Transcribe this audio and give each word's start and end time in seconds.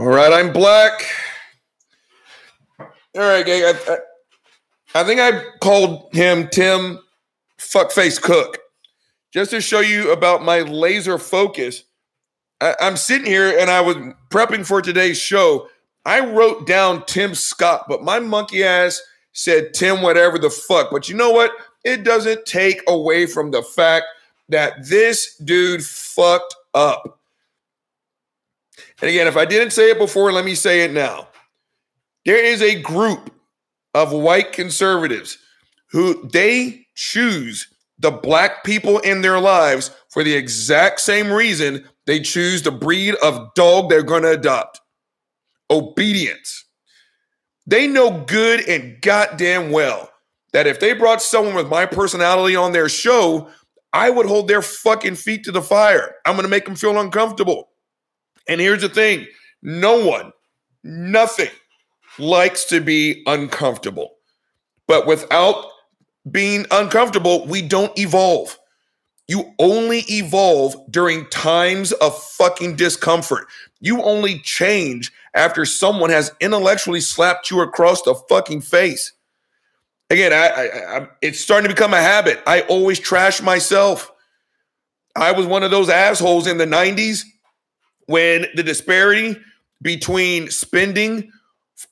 All 0.00 0.06
right, 0.06 0.32
I'm 0.32 0.50
black. 0.50 1.04
All 2.78 2.88
right, 3.16 3.44
gang. 3.44 3.64
I, 3.64 3.74
I, 3.86 3.98
I 5.02 5.04
think 5.04 5.20
I 5.20 5.42
called 5.60 6.08
him 6.14 6.48
Tim 6.48 7.00
Fuckface 7.58 8.18
Cook 8.18 8.56
just 9.30 9.50
to 9.50 9.60
show 9.60 9.80
you 9.80 10.10
about 10.10 10.42
my 10.42 10.60
laser 10.60 11.18
focus. 11.18 11.84
I, 12.62 12.76
I'm 12.80 12.96
sitting 12.96 13.26
here 13.26 13.58
and 13.58 13.68
I 13.70 13.82
was 13.82 13.96
prepping 14.30 14.64
for 14.64 14.80
today's 14.80 15.18
show. 15.18 15.68
I 16.06 16.20
wrote 16.20 16.66
down 16.66 17.04
Tim 17.04 17.34
Scott, 17.34 17.84
but 17.86 18.02
my 18.02 18.20
monkey 18.20 18.64
ass 18.64 19.02
said 19.32 19.74
Tim 19.74 20.00
whatever 20.00 20.38
the 20.38 20.48
fuck. 20.48 20.90
But 20.90 21.10
you 21.10 21.14
know 21.14 21.30
what? 21.30 21.52
It 21.84 22.04
doesn't 22.04 22.46
take 22.46 22.80
away 22.88 23.26
from 23.26 23.50
the 23.50 23.62
fact 23.62 24.06
that 24.48 24.88
this 24.88 25.36
dude 25.36 25.84
fucked 25.84 26.54
up. 26.72 27.19
And 29.00 29.08
again, 29.08 29.26
if 29.26 29.36
I 29.36 29.44
didn't 29.44 29.72
say 29.72 29.90
it 29.90 29.98
before, 29.98 30.32
let 30.32 30.44
me 30.44 30.54
say 30.54 30.82
it 30.84 30.92
now. 30.92 31.28
There 32.26 32.42
is 32.42 32.60
a 32.60 32.80
group 32.80 33.32
of 33.94 34.12
white 34.12 34.52
conservatives 34.52 35.38
who 35.90 36.28
they 36.28 36.86
choose 36.94 37.66
the 37.98 38.10
black 38.10 38.64
people 38.64 38.98
in 38.98 39.22
their 39.22 39.40
lives 39.40 39.90
for 40.10 40.22
the 40.22 40.34
exact 40.34 41.00
same 41.00 41.30
reason 41.30 41.84
they 42.06 42.20
choose 42.20 42.62
the 42.62 42.70
breed 42.70 43.14
of 43.22 43.54
dog 43.54 43.88
they're 43.88 44.02
going 44.02 44.22
to 44.22 44.32
adopt 44.32 44.80
obedience. 45.70 46.66
They 47.66 47.86
know 47.86 48.24
good 48.26 48.68
and 48.68 49.00
goddamn 49.00 49.70
well 49.70 50.10
that 50.52 50.66
if 50.66 50.80
they 50.80 50.92
brought 50.92 51.22
someone 51.22 51.54
with 51.54 51.68
my 51.68 51.86
personality 51.86 52.56
on 52.56 52.72
their 52.72 52.88
show, 52.88 53.48
I 53.92 54.10
would 54.10 54.26
hold 54.26 54.48
their 54.48 54.62
fucking 54.62 55.14
feet 55.16 55.44
to 55.44 55.52
the 55.52 55.62
fire. 55.62 56.16
I'm 56.26 56.34
going 56.34 56.44
to 56.44 56.50
make 56.50 56.64
them 56.64 56.74
feel 56.74 56.98
uncomfortable. 56.98 57.69
And 58.50 58.60
here's 58.60 58.82
the 58.82 58.88
thing 58.88 59.28
no 59.62 60.04
one, 60.04 60.32
nothing 60.82 61.50
likes 62.18 62.64
to 62.66 62.80
be 62.80 63.22
uncomfortable. 63.24 64.16
But 64.88 65.06
without 65.06 65.66
being 66.28 66.66
uncomfortable, 66.72 67.46
we 67.46 67.62
don't 67.62 67.96
evolve. 67.96 68.58
You 69.28 69.54
only 69.60 70.00
evolve 70.08 70.74
during 70.90 71.26
times 71.26 71.92
of 71.92 72.20
fucking 72.20 72.74
discomfort. 72.74 73.46
You 73.80 74.02
only 74.02 74.40
change 74.40 75.12
after 75.32 75.64
someone 75.64 76.10
has 76.10 76.32
intellectually 76.40 77.00
slapped 77.00 77.52
you 77.52 77.60
across 77.60 78.02
the 78.02 78.16
fucking 78.28 78.62
face. 78.62 79.12
Again, 80.10 80.32
I, 80.32 80.48
I, 80.48 80.96
I, 80.98 81.08
it's 81.22 81.38
starting 81.38 81.68
to 81.68 81.74
become 81.74 81.94
a 81.94 82.02
habit. 82.02 82.42
I 82.48 82.62
always 82.62 82.98
trash 82.98 83.40
myself. 83.40 84.10
I 85.14 85.30
was 85.30 85.46
one 85.46 85.62
of 85.62 85.70
those 85.70 85.88
assholes 85.88 86.48
in 86.48 86.58
the 86.58 86.66
90s 86.66 87.22
when 88.10 88.44
the 88.56 88.62
disparity 88.64 89.36
between 89.80 90.50
spending 90.50 91.30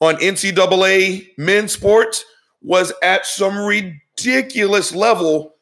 on 0.00 0.16
NCAA 0.16 1.28
men's 1.38 1.70
sports 1.70 2.24
was 2.60 2.92
at 3.04 3.24
some 3.24 3.56
ridiculous 3.56 4.92
level 4.92 5.54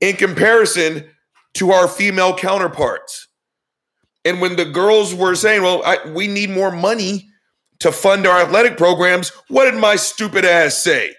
in 0.00 0.16
comparison 0.16 1.04
to 1.52 1.70
our 1.70 1.86
female 1.86 2.34
counterparts. 2.34 3.28
And 4.24 4.40
when 4.40 4.56
the 4.56 4.64
girls 4.64 5.14
were 5.14 5.34
saying, 5.34 5.60
well, 5.60 5.82
I, 5.84 5.98
we 6.14 6.28
need 6.28 6.48
more 6.48 6.70
money 6.70 7.28
to 7.80 7.92
fund 7.92 8.26
our 8.26 8.40
athletic 8.40 8.78
programs, 8.78 9.32
what 9.48 9.70
did 9.70 9.78
my 9.78 9.96
stupid 9.96 10.46
ass 10.46 10.82
say? 10.82 11.14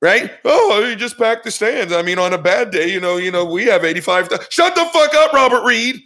Right? 0.00 0.32
Oh, 0.46 0.82
you 0.88 0.96
just 0.96 1.18
packed 1.18 1.44
the 1.44 1.50
stands. 1.50 1.92
I 1.92 2.00
mean, 2.00 2.18
on 2.18 2.32
a 2.32 2.38
bad 2.38 2.70
day, 2.70 2.90
you 2.90 3.00
know, 3.00 3.18
you 3.18 3.30
know, 3.30 3.44
we 3.44 3.66
have 3.66 3.84
85. 3.84 4.30
Shut 4.48 4.74
the 4.74 4.84
fuck 4.86 5.14
up, 5.14 5.34
Robert 5.34 5.62
Reed. 5.66 6.00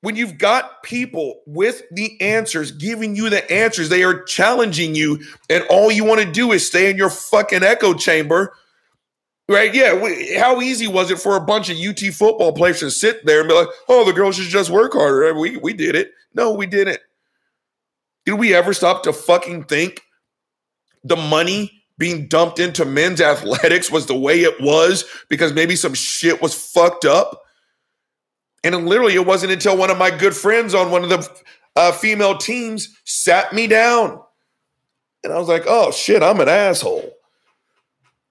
When 0.00 0.14
you've 0.14 0.38
got 0.38 0.82
people 0.84 1.40
with 1.46 1.82
the 1.90 2.20
answers, 2.20 2.70
giving 2.70 3.16
you 3.16 3.30
the 3.30 3.50
answers, 3.50 3.88
they 3.88 4.04
are 4.04 4.22
challenging 4.22 4.94
you, 4.94 5.20
and 5.50 5.64
all 5.70 5.90
you 5.90 6.04
want 6.04 6.20
to 6.20 6.30
do 6.30 6.52
is 6.52 6.66
stay 6.66 6.88
in 6.88 6.96
your 6.96 7.10
fucking 7.10 7.64
echo 7.64 7.94
chamber 7.94 8.54
Right? 9.48 9.74
Yeah. 9.74 10.38
How 10.38 10.60
easy 10.60 10.86
was 10.86 11.10
it 11.10 11.18
for 11.18 11.34
a 11.34 11.40
bunch 11.40 11.70
of 11.70 11.78
UT 11.78 11.98
football 12.12 12.52
players 12.52 12.80
to 12.80 12.90
sit 12.90 13.24
there 13.24 13.40
and 13.40 13.48
be 13.48 13.54
like, 13.54 13.68
"Oh, 13.88 14.04
the 14.04 14.12
girls 14.12 14.36
should 14.36 14.48
just 14.48 14.68
work 14.68 14.92
harder"? 14.92 15.32
We 15.34 15.56
we 15.56 15.72
did 15.72 15.94
it. 15.94 16.12
No, 16.34 16.52
we 16.52 16.66
didn't. 16.66 17.00
Did 18.26 18.34
we 18.34 18.54
ever 18.54 18.74
stop 18.74 19.04
to 19.04 19.12
fucking 19.12 19.64
think 19.64 20.02
the 21.02 21.16
money 21.16 21.82
being 21.96 22.28
dumped 22.28 22.58
into 22.58 22.84
men's 22.84 23.22
athletics 23.22 23.90
was 23.90 24.04
the 24.04 24.18
way 24.18 24.42
it 24.42 24.60
was 24.60 25.06
because 25.30 25.54
maybe 25.54 25.76
some 25.76 25.94
shit 25.94 26.42
was 26.42 26.54
fucked 26.54 27.06
up? 27.06 27.40
And 28.64 28.86
literally, 28.86 29.14
it 29.14 29.26
wasn't 29.26 29.52
until 29.52 29.76
one 29.76 29.90
of 29.90 29.98
my 29.98 30.10
good 30.10 30.34
friends 30.34 30.74
on 30.74 30.90
one 30.90 31.04
of 31.04 31.10
the 31.10 31.28
uh, 31.76 31.92
female 31.92 32.36
teams 32.36 32.96
sat 33.04 33.52
me 33.52 33.66
down, 33.66 34.20
and 35.22 35.32
I 35.32 35.38
was 35.38 35.48
like, 35.48 35.64
"Oh 35.66 35.92
shit, 35.92 36.22
I'm 36.22 36.40
an 36.40 36.48
asshole." 36.48 37.14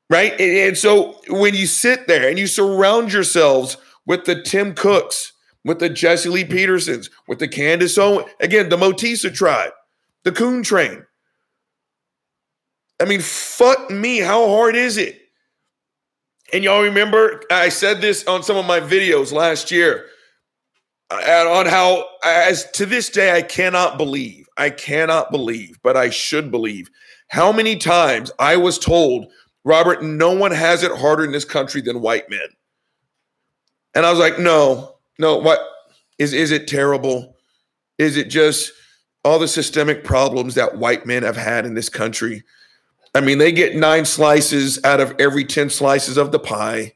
right? 0.10 0.40
And, 0.40 0.78
so 0.78 1.20
when 1.30 1.56
you 1.56 1.68
sit 1.68 2.08
there 2.08 2.30
and 2.30 2.40
you 2.40 2.48
surround 2.48 3.12
yourselves 3.12 3.78
with 4.06 4.26
the 4.26 4.42
Tim 4.42 4.74
Cooks, 4.74 5.34
with 5.64 5.80
the 5.80 5.90
Jesse 5.90 6.30
Lee 6.30 6.46
Petersons, 6.46 7.10
with 7.28 7.40
the 7.40 7.48
Candace 7.48 7.98
Owen, 7.98 8.26
again, 8.40 8.70
the 8.70 8.78
Motisa 8.78 9.34
tribe, 9.34 9.72
the 10.24 10.32
Coon 10.32 10.64
Train. 10.64 11.06
I 13.02 13.06
mean, 13.06 13.22
fuck 13.22 13.92
me. 13.92 14.20
How 14.20 14.48
hard 14.48 14.76
is 14.76 14.98
it? 14.98 15.20
And 16.54 16.64
y'all 16.64 16.82
remember 16.82 17.44
I 17.52 17.70
said 17.70 18.00
this 18.00 18.26
on 18.26 18.42
some 18.42 18.56
of 18.56 18.66
my 18.66 18.80
videos 18.80 19.34
last 19.34 19.70
year 19.70 20.06
on 21.10 21.66
how, 21.66 22.06
as 22.24 22.70
to 22.72 22.86
this 22.86 23.10
day, 23.10 23.36
I 23.36 23.42
cannot 23.42 23.98
believe, 23.98 24.48
I 24.58 24.70
cannot 24.70 25.32
believe, 25.32 25.80
but 25.82 25.96
I 25.96 26.10
should 26.10 26.52
believe 26.52 26.90
how 27.30 27.52
many 27.52 27.76
times 27.76 28.32
I 28.40 28.58
was 28.58 28.80
told 28.80 29.28
Robert, 29.68 30.02
no 30.02 30.32
one 30.34 30.52
has 30.52 30.82
it 30.82 30.94
harder 30.94 31.26
in 31.26 31.34
this 31.34 31.44
country 31.44 31.82
than 31.82 32.00
white 32.00 32.30
men. 32.30 32.48
And 33.94 34.06
I 34.06 34.12
was 34.12 34.20
like, 34.20 34.40
no, 34.40 34.96
no, 35.20 35.38
what 35.40 35.60
is 36.18 36.32
is 36.32 36.52
it 36.52 36.70
terrible? 36.70 37.36
Is 37.98 38.16
it 38.16 38.30
just 38.30 38.72
all 39.26 39.40
the 39.40 39.48
systemic 39.48 40.06
problems 40.06 40.56
that 40.56 40.78
white 40.78 41.06
men 41.06 41.24
have 41.24 41.36
had 41.36 41.66
in 41.66 41.74
this 41.74 41.90
country? 41.90 42.44
I 43.14 43.20
mean, 43.20 43.40
they 43.40 43.52
get 43.52 43.76
nine 43.76 44.06
slices 44.06 44.82
out 44.86 45.02
of 45.02 45.14
every 45.20 45.44
10 45.44 45.70
slices 45.70 46.16
of 46.16 46.32
the 46.32 46.40
pie. 46.40 46.94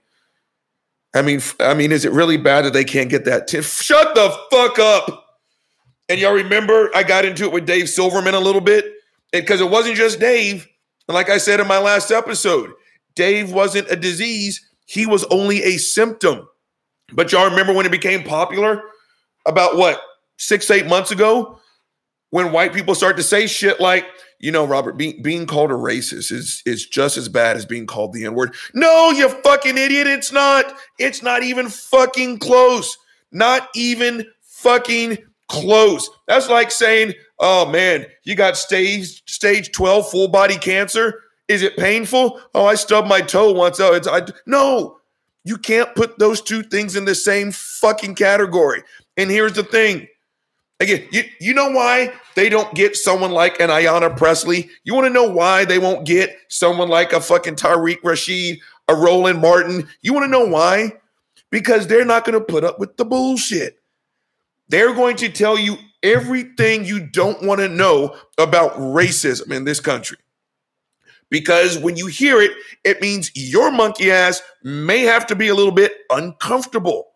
I 1.13 1.22
mean, 1.22 1.41
I 1.59 1.73
mean, 1.73 1.91
is 1.91 2.05
it 2.05 2.11
really 2.11 2.38
bad 2.38 2.66
that 2.66 2.73
they 2.73 2.83
can't 2.83 3.09
get 3.09 3.25
that 3.25 3.47
10? 3.47 3.63
Shut 3.63 4.16
the 4.16 4.29
fuck 4.49 4.79
up. 4.79 5.25
And 6.09 6.19
y'all 6.19 6.33
remember 6.33 6.89
I 6.95 7.03
got 7.03 7.25
into 7.25 7.45
it 7.45 7.51
with 7.51 7.66
Dave 7.66 7.89
Silverman 7.89 8.33
a 8.33 8.39
little 8.39 8.61
bit 8.61 8.85
because 9.31 9.61
it 9.61 9.69
wasn't 9.69 9.95
just 9.95 10.19
Dave. 10.19 10.67
And 11.07 11.16
like 11.16 11.29
I 11.29 11.38
said 11.38 11.59
in 11.59 11.67
my 11.67 11.79
last 11.79 12.11
episode, 12.11 12.72
Dave 13.16 13.51
wasn't 13.51 13.89
a 13.89 13.95
disease, 13.95 14.61
he 14.85 15.05
was 15.05 15.23
only 15.25 15.63
a 15.63 15.77
symptom. 15.77 16.47
But 17.13 17.31
y'all 17.31 17.49
remember 17.49 17.73
when 17.73 17.85
it 17.85 17.91
became 17.91 18.23
popular 18.23 18.81
about 19.45 19.78
what, 19.78 20.01
six, 20.38 20.69
eight 20.69 20.88
months 20.88 21.11
ago? 21.11 21.59
When 22.31 22.52
white 22.52 22.74
people 22.74 22.96
start 22.96 23.18
to 23.18 23.24
say 23.24 23.46
shit 23.46 23.80
like, 23.80 24.06
you 24.40 24.52
know, 24.52 24.66
Robert, 24.66 24.97
being, 24.97 25.22
being 25.22 25.46
called 25.46 25.69
a 25.69 25.75
racist 25.75 26.31
is, 26.31 26.64
is 26.66 26.86
just 26.86 27.16
as 27.18 27.30
bad 27.30 27.56
as 27.56 27.66
being 27.66 27.86
called 27.86 28.14
the 28.14 28.25
N 28.25 28.34
word. 28.34 28.56
No, 28.74 29.12
you 29.12 29.30
fucking 29.30 29.78
idiot. 29.78 30.08
It's 30.08 30.31
not. 30.31 30.74
It's 30.97 31.22
not 31.22 31.44
even 31.44 31.70
fucking 31.70 32.40
close. 32.40 32.97
Not 33.31 33.70
even 33.75 34.25
fucking 34.41 35.18
close. 35.47 36.09
That's 36.28 36.50
like 36.50 36.72
saying, 36.72 37.14
oh 37.40 37.70
man, 37.70 38.06
you 38.24 38.36
got 38.36 38.58
stage 38.58 39.22
stage 39.30 39.72
12 39.72 40.09
full 40.09 40.28
body 40.30 40.58
cancer. 40.58 41.22
Is 41.47 41.62
it 41.62 41.75
painful? 41.75 42.40
Oh, 42.56 42.66
I 42.66 42.75
stubbed 42.75 43.09
my 43.09 43.20
toe 43.20 43.52
once. 43.52 43.80
Oh, 43.80 43.94
it's 43.94 44.08
I 44.08 44.22
no. 44.46 44.97
You 45.44 45.58
can't 45.58 45.94
put 45.96 46.20
those 46.20 46.40
two 46.40 46.64
things 46.64 46.96
in 46.96 47.06
the 47.06 47.16
same 47.16 47.52
fucking 47.52 48.16
category. 48.16 48.84
And 49.18 49.30
here's 49.30 49.53
the 49.53 49.64
thing. 49.64 50.08
Again, 50.81 51.08
you, 51.11 51.23
you 51.40 51.53
know 51.53 51.70
why 51.70 52.11
they 52.34 52.50
don't 52.50 52.73
get 52.73 52.96
someone 52.96 53.29
like 53.29 53.61
an 53.61 53.70
Ayanna 53.70 54.17
Pressley? 54.17 54.67
You 54.84 54.96
want 54.96 55.05
to 55.05 55.14
know 55.14 55.29
why 55.29 55.64
they 55.64 55.78
won't 55.78 56.08
get 56.08 56.35
someone 56.50 56.90
like 56.90 57.14
a 57.14 57.22
fucking 57.22 57.55
Tariq 57.55 58.00
Rashid, 58.03 58.58
a 58.88 58.96
Roland 58.96 59.41
Martin? 59.41 59.88
You 60.02 60.11
want 60.11 60.23
to 60.23 60.32
know 60.32 60.47
why? 60.47 60.94
Because 61.52 61.85
they're 61.85 62.03
not 62.03 62.26
going 62.26 62.38
to 62.38 62.44
put 62.44 62.64
up 62.64 62.79
with 62.79 62.97
the 62.97 63.05
bullshit. 63.05 63.78
They're 64.70 64.96
going 64.96 65.17
to 65.17 65.29
tell 65.29 65.55
you 65.55 65.78
everything 66.02 66.84
you 66.84 67.05
don't 67.05 67.44
want 67.44 67.61
to 67.61 67.70
know 67.70 68.16
about 68.40 68.76
racism 68.78 69.52
in 69.52 69.66
this 69.66 69.79
country. 69.79 70.17
Because 71.29 71.78
when 71.78 71.96
you 71.96 72.08
hear 72.08 72.41
it, 72.41 72.53
it 72.84 73.02
means 73.02 73.29
your 73.35 73.72
monkey 73.72 74.09
ass 74.09 74.41
may 74.64 75.02
have 75.02 75.28
to 75.28 75.35
be 75.35 75.50
a 75.50 75.55
little 75.55 75.72
bit 75.72 75.94
uncomfortable. 76.09 77.10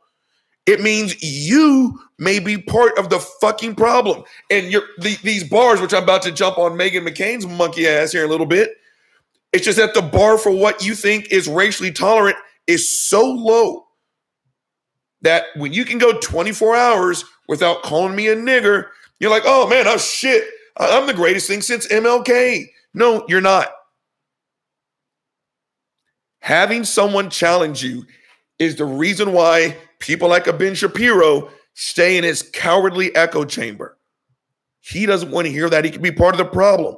It 0.66 0.82
means 0.82 1.22
you 1.22 2.00
may 2.18 2.40
be 2.40 2.58
part 2.58 2.98
of 2.98 3.10
the 3.10 3.20
fucking 3.20 3.76
problem. 3.76 4.24
And 4.50 4.72
you're, 4.72 4.88
the, 5.00 5.16
these 5.24 5.44
bars, 5.44 5.80
which 5.80 5.94
I'm 5.94 6.04
about 6.04 6.24
to 6.24 6.32
jump 6.32 6.58
on 6.58 6.72
Meghan 6.72 7.08
McCain's 7.08 7.46
monkey 7.46 7.88
ass 7.88 8.12
here 8.12 8.24
in 8.24 8.28
a 8.28 8.32
little 8.32 8.48
bit, 8.48 8.72
it's 9.54 9.66
just 9.66 9.78
that 9.78 9.94
the 9.94 10.02
bar 10.02 10.38
for 10.38 10.52
what 10.52 10.84
you 10.84 10.96
think 10.96 11.32
is 11.32 11.48
racially 11.48 11.92
tolerant 11.92 12.38
is 12.68 13.08
so 13.08 13.24
low 13.24 13.86
that 15.22 15.46
when 15.56 15.72
you 15.72 15.86
can 15.86 15.98
go 15.98 16.20
24 16.20 16.76
hours 16.76 17.24
without 17.48 17.84
calling 17.84 18.16
me 18.16 18.28
a 18.28 18.36
nigger, 18.36 18.88
You're 19.20 19.32
like, 19.32 19.44
oh 19.46 19.68
man, 19.68 19.88
oh 19.88 19.98
shit, 19.98 20.44
I'm 20.78 21.08
the 21.08 21.14
greatest 21.14 21.48
thing 21.48 21.62
since 21.62 21.88
MLK. 21.88 22.68
No, 22.94 23.26
you're 23.28 23.42
not. 23.42 23.70
Having 26.40 26.84
someone 26.84 27.30
challenge 27.30 27.84
you 27.84 28.06
is 28.60 28.76
the 28.76 28.86
reason 28.86 29.32
why 29.32 29.78
people 30.06 30.30
like 30.30 30.48
a 30.48 30.54
Ben 30.54 30.76
Shapiro 30.76 31.50
stay 31.74 32.18
in 32.18 32.24
his 32.24 32.42
cowardly 32.42 33.14
echo 33.16 33.44
chamber. 33.44 33.98
He 34.80 35.06
doesn't 35.06 35.32
want 35.32 35.48
to 35.48 35.52
hear 35.52 35.70
that. 35.70 35.84
He 35.84 35.92
can 35.92 36.02
be 36.02 36.12
part 36.12 36.36
of 36.36 36.38
the 36.38 36.46
problem. 36.46 36.98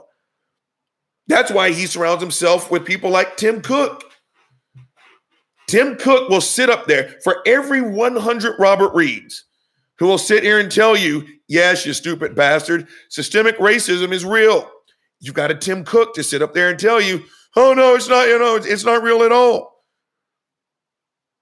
That's 1.27 1.51
why 1.51 1.71
he 1.71 1.85
surrounds 1.85 2.21
himself 2.21 2.69
with 2.69 2.85
people 2.85 3.09
like 3.09 3.37
Tim 3.37 3.61
Cook. 3.61 4.03
Tim 5.67 5.95
Cook 5.95 6.29
will 6.29 6.41
sit 6.41 6.69
up 6.69 6.87
there 6.87 7.15
for 7.23 7.41
every 7.45 7.81
100 7.81 8.55
Robert 8.59 8.93
Reeds 8.93 9.45
who 9.99 10.05
will 10.05 10.17
sit 10.17 10.43
here 10.43 10.59
and 10.59 10.71
tell 10.71 10.95
you, 10.95 11.25
yes, 11.47 11.85
you 11.85 11.93
stupid 11.93 12.35
bastard, 12.35 12.87
systemic 13.09 13.57
racism 13.57 14.11
is 14.11 14.23
real. 14.23 14.69
You've 15.19 15.33
got 15.33 15.51
a 15.51 15.55
Tim 15.55 15.83
Cook 15.83 16.13
to 16.15 16.23
sit 16.23 16.41
up 16.41 16.53
there 16.53 16.69
and 16.69 16.79
tell 16.79 17.01
you, 17.01 17.23
oh 17.55 17.73
no, 17.73 17.95
it's 17.95 18.07
not, 18.07 18.27
you 18.27 18.37
know, 18.37 18.55
it's 18.55 18.85
not 18.85 19.01
real 19.01 19.23
at 19.23 19.31
all. 19.31 19.76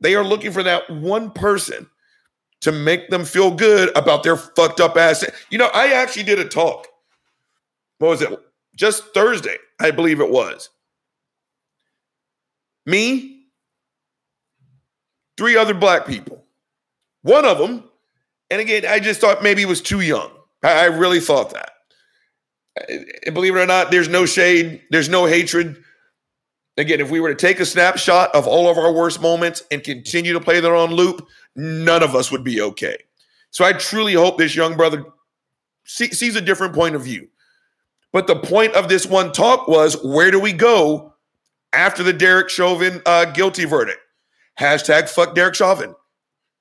They 0.02 0.16
are 0.16 0.24
looking 0.24 0.52
for 0.52 0.64
that 0.64 0.90
one 0.90 1.32
person 1.32 1.90
to 2.62 2.72
make 2.72 3.10
them 3.10 3.26
feel 3.26 3.52
good 3.52 3.96
about 3.98 4.24
their 4.24 4.36
fucked 4.36 4.80
up 4.80 4.98
ass. 4.98 5.24
You 5.50 5.58
know, 5.58 5.70
I 5.74 5.94
actually 5.94 6.24
did 6.24 6.40
a 6.40 6.46
talk. 6.46 6.88
What 8.00 8.10
was 8.10 8.22
it? 8.22 8.40
Just 8.76 9.14
Thursday, 9.14 9.58
I 9.80 9.92
believe 9.92 10.20
it 10.20 10.30
was. 10.30 10.70
Me, 12.86 13.46
three 15.38 15.56
other 15.56 15.74
black 15.74 16.06
people. 16.06 16.44
One 17.22 17.46
of 17.46 17.58
them, 17.58 17.84
and 18.50 18.62
again, 18.62 18.86
I 18.88 19.00
just 19.00 19.22
thought 19.22 19.42
maybe 19.42 19.62
he 19.62 19.66
was 19.66 19.82
too 19.82 20.02
young. 20.02 20.32
I, 20.64 20.86
really 20.86 21.20
thought 21.20 21.54
that. 21.54 21.72
Believe 23.34 23.56
it 23.56 23.60
or 23.60 23.66
not, 23.66 23.92
there's 23.92 24.10
no 24.10 24.26
shade, 24.26 24.82
there's 24.90 25.10
no 25.10 25.26
hatred. 25.26 25.84
Again, 26.78 27.00
if 27.00 27.10
we 27.10 27.20
were 27.20 27.34
to 27.34 27.36
take 27.36 27.60
a 27.60 27.66
snapshot 27.66 28.36
of 28.36 28.48
all 28.48 28.70
of 28.70 28.78
our 28.78 28.92
worst 28.92 29.22
moments 29.22 29.64
and 29.72 29.84
continue 29.84 30.34
to 30.34 30.42
play 30.42 30.60
them 30.60 30.74
on 30.74 30.94
loop, 30.94 31.26
none 31.56 32.04
of 32.04 32.16
us 32.16 32.32
would 32.32 32.44
be 32.44 32.62
okay. 32.62 32.98
So 33.52 33.64
I 33.64 33.72
truly 33.74 34.14
hope 34.14 34.38
this 34.38 34.56
young 34.56 34.76
brother 34.76 35.06
see, 35.86 36.08
sees 36.08 36.36
a 36.36 36.42
different 36.42 36.74
point 36.74 36.96
of 36.96 37.04
view. 37.04 37.30
But 38.12 38.28
the 38.28 38.36
point 38.36 38.74
of 38.76 38.90
this 38.90 39.06
one 39.06 39.32
talk 39.32 39.68
was 39.68 40.02
where 40.04 40.32
do 40.32 40.40
we 40.40 40.52
go 40.52 41.14
after 41.72 42.04
the 42.04 42.14
Derek 42.14 42.50
Chauvin 42.50 43.02
uh, 43.06 43.26
guilty 43.26 43.66
verdict? 43.66 44.00
Hashtag 44.60 45.10
fuck 45.10 45.36
Derek 45.36 45.56
Chauvin. 45.56 45.96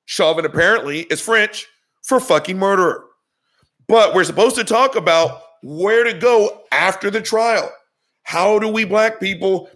Chauvin 0.05 0.45
apparently 0.45 1.01
is 1.03 1.21
French 1.21 1.67
for 2.03 2.21
fucking 2.21 2.59
murderer. 2.59 3.05
But 3.89 4.15
we're 4.15 4.25
supposed 4.25 4.57
to 4.57 4.65
talk 4.65 4.97
about 4.97 5.43
where 5.63 6.05
to 6.05 6.13
go 6.13 6.63
after 6.73 7.11
the 7.11 7.21
trial. 7.21 7.71
How 8.23 8.59
do 8.59 8.69
we 8.69 8.85
black 8.85 9.21
people 9.21 9.69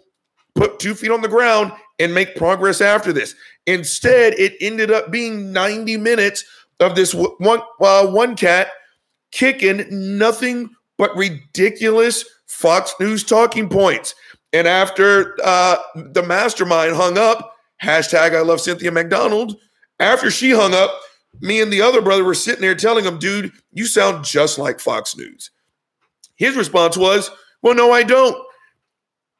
put 0.59 0.79
two 0.79 0.95
feet 0.95 1.11
on 1.11 1.23
the 1.23 1.29
ground 1.29 1.73
and 1.99 2.13
make 2.15 2.37
progress 2.37 2.81
after 2.81 3.13
this? 3.13 3.35
Instead, 3.67 4.35
it 4.35 4.55
ended 4.61 4.91
up 4.91 5.11
being 5.11 5.53
90 5.53 5.97
minutes 5.97 6.45
of 6.81 6.95
this 6.95 7.15
one 7.15 7.61
uh, 7.81 8.07
one 8.07 8.37
cat 8.37 8.69
kicking 9.33 9.87
nothing 9.91 10.71
but 10.97 11.17
ridiculous 11.17 12.25
Fox 12.47 12.95
News 13.01 13.25
talking 13.25 13.69
points. 13.69 14.15
And 14.53 14.67
after 14.67 15.37
uh, 15.45 15.77
the 15.95 16.23
mastermind 16.23 16.97
hung 16.97 17.19
up, 17.19 17.55
hashtag 17.83 18.35
I 18.35 18.41
love 18.41 18.61
Cynthia 18.61 18.91
McDonald, 18.91 19.57
after 20.01 20.31
she 20.31 20.51
hung 20.51 20.75
up, 20.75 20.99
me 21.41 21.61
and 21.61 21.73
the 21.73 21.83
other 21.83 22.01
brother 22.01 22.25
were 22.25 22.35
sitting 22.35 22.63
there 22.63 22.75
telling 22.75 23.05
him, 23.05 23.19
dude, 23.19 23.53
you 23.73 23.87
sound 23.87 24.25
just 24.25 24.59
like 24.59 24.81
Fox 24.81 25.17
News. 25.17 25.51
His 26.37 26.57
response 26.57 26.97
was, 26.97 27.31
well, 27.63 27.75
no, 27.75 27.93
I 27.93 28.03
don't. 28.03 28.37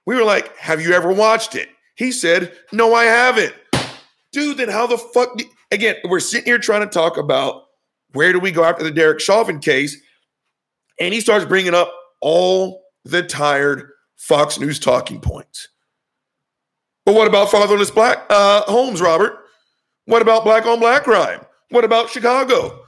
We 0.09 0.15
were 0.15 0.25
like, 0.25 0.57
have 0.57 0.81
you 0.81 0.95
ever 0.95 1.13
watched 1.13 1.55
it? 1.55 1.69
He 1.95 2.13
said, 2.13 2.55
no, 2.73 2.95
I 2.95 3.05
haven't. 3.05 3.55
Dude, 4.33 4.57
then 4.57 4.71
how 4.71 4.87
the 4.87 4.97
fuck? 4.97 5.39
Again, 5.71 5.97
we're 6.03 6.19
sitting 6.19 6.47
here 6.47 6.59
trying 6.59 6.81
to 6.81 6.87
talk 6.87 7.19
about 7.19 7.65
where 8.15 8.33
do 8.33 8.41
we 8.41 8.51
go 8.51 8.65
after 8.65 8.83
the 8.83 8.91
Derek 8.91 9.21
Chauvin 9.21 9.59
case? 9.59 10.01
And 10.99 11.13
he 11.13 11.21
starts 11.21 11.45
bringing 11.45 11.75
up 11.75 11.93
all 12.23 12.85
the 13.05 13.23
tired 13.23 13.91
Fox 14.17 14.59
News 14.59 14.79
talking 14.79 15.21
points. 15.21 15.69
But 17.05 17.15
what 17.15 17.29
about 17.29 17.51
fatherless 17.51 17.91
black 17.91 18.25
uh, 18.31 18.63
homes, 18.63 19.03
Robert? 19.03 19.37
What 20.07 20.23
about 20.23 20.43
black 20.43 20.65
on 20.65 20.81
black 20.81 21.05
crime? 21.05 21.45
What 21.69 21.85
about 21.85 22.09
Chicago? 22.09 22.81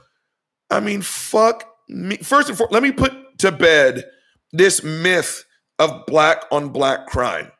I 0.71 0.79
mean, 0.79 1.03
fuck 1.03 1.71
me. 1.87 2.17
First 2.17 2.49
and 2.49 2.57
foremost, 2.57 2.73
let 2.73 2.81
me 2.81 2.91
put 2.91 3.37
to 3.37 3.51
bed 3.51 4.05
this 4.51 4.83
myth 4.83 5.45
of 5.81 6.05
black 6.05 6.43
on 6.51 6.69
black 6.69 7.07
crime. 7.07 7.51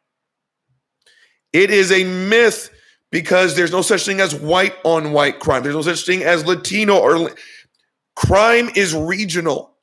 It 1.52 1.72
is 1.72 1.92
a 1.92 2.04
myth 2.04 2.70
because 3.12 3.56
there's 3.56 3.72
no 3.72 3.82
such 3.82 4.06
thing 4.06 4.22
as 4.22 4.34
white 4.34 4.76
on 4.84 5.12
white 5.12 5.40
crime. 5.40 5.64
There's 5.64 5.76
no 5.76 5.82
such 5.82 6.06
thing 6.06 6.24
as 6.24 6.46
Latino 6.46 6.98
or 6.98 7.32
crime 8.16 8.70
is 8.76 8.96
regional. 8.96 9.76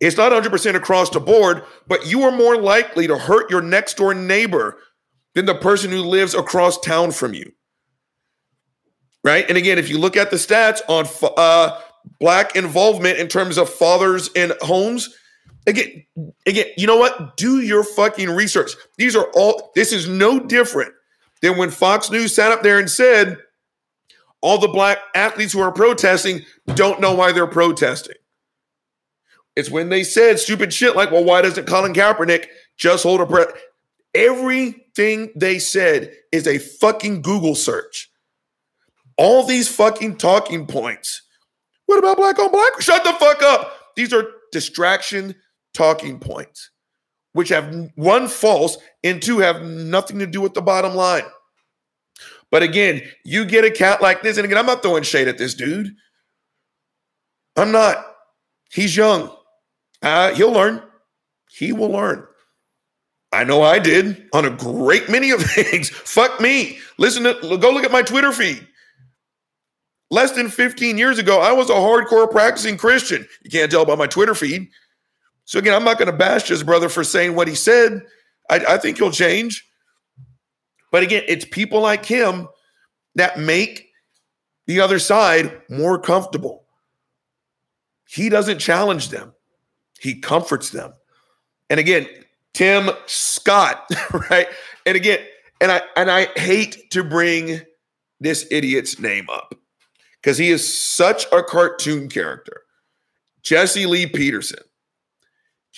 It's 0.00 0.16
not 0.16 0.32
100% 0.32 0.74
across 0.76 1.10
the 1.10 1.20
board, 1.20 1.64
but 1.86 2.06
you 2.06 2.22
are 2.22 2.30
more 2.30 2.56
likely 2.56 3.06
to 3.08 3.18
hurt 3.18 3.50
your 3.50 3.60
next 3.60 3.96
door 3.96 4.14
neighbor 4.14 4.78
than 5.34 5.44
the 5.44 5.54
person 5.54 5.90
who 5.90 6.02
lives 6.02 6.34
across 6.34 6.78
town 6.80 7.10
from 7.10 7.34
you 7.34 7.52
right? 9.24 9.46
And 9.48 9.58
again, 9.58 9.78
if 9.78 9.88
you 9.88 9.98
look 9.98 10.16
at 10.16 10.30
the 10.30 10.36
stats 10.36 10.80
on 10.88 11.06
uh, 11.36 11.78
black 12.18 12.56
involvement 12.56 13.18
in 13.18 13.28
terms 13.28 13.58
of 13.58 13.68
fathers 13.68 14.30
in 14.34 14.52
homes, 14.62 15.14
again, 15.68 16.04
again, 16.46 16.66
you 16.76 16.86
know 16.86 16.96
what? 16.96 17.36
Do 17.36 17.60
your 17.60 17.84
fucking 17.84 18.30
research. 18.30 18.72
These 18.96 19.14
are 19.14 19.28
all. 19.34 19.70
This 19.74 19.92
is 19.92 20.08
no 20.08 20.40
different 20.40 20.92
than 21.42 21.56
when 21.56 21.70
Fox 21.70 22.10
News 22.10 22.34
sat 22.34 22.50
up 22.50 22.62
there 22.62 22.78
and 22.78 22.90
said 22.90 23.38
all 24.40 24.58
the 24.58 24.68
black 24.68 24.98
athletes 25.14 25.52
who 25.52 25.60
are 25.60 25.72
protesting 25.72 26.44
don't 26.74 27.00
know 27.00 27.14
why 27.14 27.32
they're 27.32 27.46
protesting. 27.46 28.16
It's 29.54 29.70
when 29.70 29.88
they 29.88 30.04
said 30.04 30.38
stupid 30.38 30.72
shit 30.72 30.96
like, 30.96 31.10
well, 31.10 31.24
why 31.24 31.42
doesn't 31.42 31.66
Colin 31.66 31.92
Kaepernick 31.92 32.46
just 32.76 33.02
hold 33.02 33.20
a 33.20 33.26
breath? 33.26 33.48
Everything 34.14 35.30
they 35.36 35.58
said 35.58 36.12
is 36.32 36.46
a 36.46 36.58
fucking 36.58 37.22
Google 37.22 37.54
search 37.54 38.08
all 39.18 39.42
these 39.44 39.68
fucking 39.68 40.16
talking 40.16 40.66
points. 40.66 41.22
What 41.86 41.98
about 41.98 42.16
black 42.16 42.38
on 42.38 42.50
black? 42.50 42.80
Shut 42.80 43.04
the 43.04 43.12
fuck 43.14 43.42
up. 43.42 43.74
These 43.96 44.14
are 44.14 44.30
distraction 44.52 45.34
talking 45.74 46.18
points, 46.18 46.70
which 47.32 47.48
have 47.50 47.74
one 47.94 48.28
false 48.28 48.78
and 49.04 49.22
two 49.22 49.38
have 49.38 49.62
nothing 49.62 50.18
to 50.18 50.26
do 50.26 50.40
with 50.40 50.54
the 50.54 50.62
bottom 50.62 50.94
line. 50.94 51.24
But 52.50 52.62
again, 52.62 53.02
you 53.24 53.44
get 53.44 53.64
a 53.64 53.70
cat 53.70 54.00
like 54.00 54.22
this, 54.22 54.38
and 54.38 54.44
again, 54.44 54.58
I'm 54.58 54.66
not 54.66 54.82
throwing 54.82 55.02
shade 55.02 55.28
at 55.28 55.38
this 55.38 55.54
dude. 55.54 55.94
I'm 57.56 57.72
not. 57.72 58.04
He's 58.72 58.96
young. 58.96 59.34
Uh, 60.02 60.32
he'll 60.34 60.52
learn. 60.52 60.82
He 61.50 61.72
will 61.72 61.90
learn. 61.90 62.24
I 63.32 63.44
know 63.44 63.62
I 63.62 63.78
did 63.78 64.28
on 64.32 64.44
a 64.44 64.50
great 64.50 65.08
many 65.08 65.30
of 65.30 65.42
things. 65.54 65.90
Fuck 65.90 66.40
me. 66.40 66.78
Listen 66.96 67.24
to 67.24 67.58
go 67.58 67.70
look 67.70 67.84
at 67.84 67.92
my 67.92 68.02
Twitter 68.02 68.32
feed. 68.32 68.66
Less 70.10 70.32
than 70.32 70.48
15 70.48 70.96
years 70.96 71.18
ago, 71.18 71.40
I 71.40 71.52
was 71.52 71.68
a 71.68 71.74
hardcore 71.74 72.30
practicing 72.30 72.78
Christian. 72.78 73.26
You 73.42 73.50
can't 73.50 73.70
tell 73.70 73.84
by 73.84 73.94
my 73.94 74.06
Twitter 74.06 74.34
feed. 74.34 74.68
So 75.48 75.58
again, 75.58 75.72
I'm 75.72 75.82
not 75.82 75.96
going 75.96 76.10
to 76.10 76.16
bash 76.16 76.46
his 76.46 76.62
brother 76.62 76.90
for 76.90 77.02
saying 77.02 77.34
what 77.34 77.48
he 77.48 77.54
said. 77.54 78.02
I, 78.50 78.56
I 78.56 78.76
think 78.76 78.98
he'll 78.98 79.10
change. 79.10 79.66
But 80.92 81.02
again, 81.02 81.22
it's 81.26 81.46
people 81.46 81.80
like 81.80 82.04
him 82.04 82.48
that 83.14 83.38
make 83.38 83.88
the 84.66 84.82
other 84.82 84.98
side 84.98 85.58
more 85.70 85.98
comfortable. 85.98 86.66
He 88.06 88.28
doesn't 88.28 88.58
challenge 88.58 89.08
them, 89.08 89.32
he 89.98 90.20
comforts 90.20 90.68
them. 90.68 90.92
And 91.70 91.80
again, 91.80 92.06
Tim 92.52 92.90
Scott, 93.06 93.90
right? 94.30 94.48
And 94.84 94.96
again, 94.96 95.20
and 95.62 95.72
I 95.72 95.80
and 95.96 96.10
I 96.10 96.26
hate 96.38 96.90
to 96.90 97.02
bring 97.02 97.62
this 98.20 98.46
idiot's 98.50 98.98
name 98.98 99.30
up 99.30 99.54
because 100.20 100.36
he 100.36 100.50
is 100.50 100.78
such 100.78 101.24
a 101.32 101.42
cartoon 101.42 102.10
character. 102.10 102.60
Jesse 103.42 103.86
Lee 103.86 104.06
Peterson. 104.06 104.60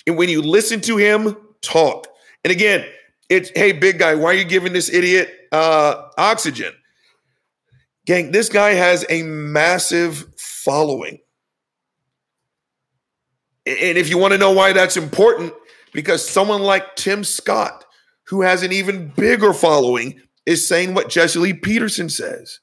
And 0.07 0.17
when 0.17 0.29
you 0.29 0.41
listen 0.41 0.81
to 0.81 0.97
him 0.97 1.37
talk, 1.61 2.07
and 2.43 2.51
again, 2.51 2.85
it's 3.29 3.51
hey, 3.55 3.71
big 3.71 3.99
guy, 3.99 4.15
why 4.15 4.31
are 4.31 4.33
you 4.33 4.43
giving 4.43 4.73
this 4.73 4.91
idiot 4.91 5.29
uh, 5.51 6.09
oxygen? 6.17 6.73
Gang, 8.05 8.31
this 8.31 8.49
guy 8.49 8.71
has 8.71 9.05
a 9.09 9.23
massive 9.23 10.25
following. 10.37 11.19
And 13.65 13.97
if 13.97 14.09
you 14.09 14.17
want 14.17 14.33
to 14.33 14.39
know 14.39 14.51
why 14.51 14.73
that's 14.73 14.97
important, 14.97 15.53
because 15.93 16.27
someone 16.27 16.61
like 16.61 16.95
Tim 16.95 17.23
Scott, 17.23 17.85
who 18.27 18.41
has 18.41 18.63
an 18.63 18.71
even 18.71 19.09
bigger 19.15 19.53
following, 19.53 20.19
is 20.45 20.67
saying 20.67 20.93
what 20.93 21.09
Jesse 21.09 21.39
Lee 21.39 21.53
Peterson 21.53 22.09
says. 22.09 22.59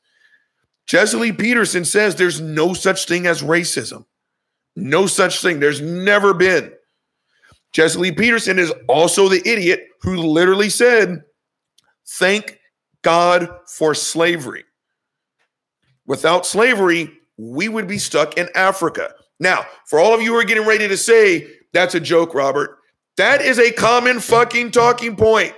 Jesse 0.87 1.17
Lee 1.17 1.33
Peterson 1.33 1.85
says 1.85 2.17
there's 2.17 2.41
no 2.41 2.75
such 2.75 3.07
thing 3.07 3.27
as 3.27 3.43
racism. 3.43 4.07
No 4.75 5.07
such 5.07 5.41
thing. 5.41 5.61
There's 5.61 5.81
never 5.81 6.35
been. 6.35 6.73
Jesse 7.79 7.97
Lee 7.97 8.11
Peterson 8.11 8.59
is 8.59 8.73
also 8.89 9.29
the 9.29 9.41
idiot 9.49 9.87
who 10.03 10.17
literally 10.17 10.69
said, 10.69 11.23
Thank 12.19 12.59
God 13.03 13.49
for 13.69 13.95
slavery. 13.95 14.65
Without 16.05 16.45
slavery, 16.45 17.09
we 17.37 17.69
would 17.69 17.87
be 17.87 17.99
stuck 17.99 18.37
in 18.37 18.49
Africa. 18.57 19.15
Now, 19.39 19.65
for 19.87 20.01
all 20.01 20.13
of 20.13 20.21
you 20.21 20.33
who 20.33 20.41
are 20.41 20.45
getting 20.45 20.67
ready 20.67 20.89
to 20.89 20.97
say, 20.97 21.47
that's 21.73 21.95
a 21.95 22.01
joke, 22.01 22.35
Robert, 22.35 22.79
that 23.17 23.43
is 23.43 23.61
a 23.61 23.71
common 23.71 24.19
fucking 24.19 24.73
talking 24.73 25.15
point. 25.15 25.55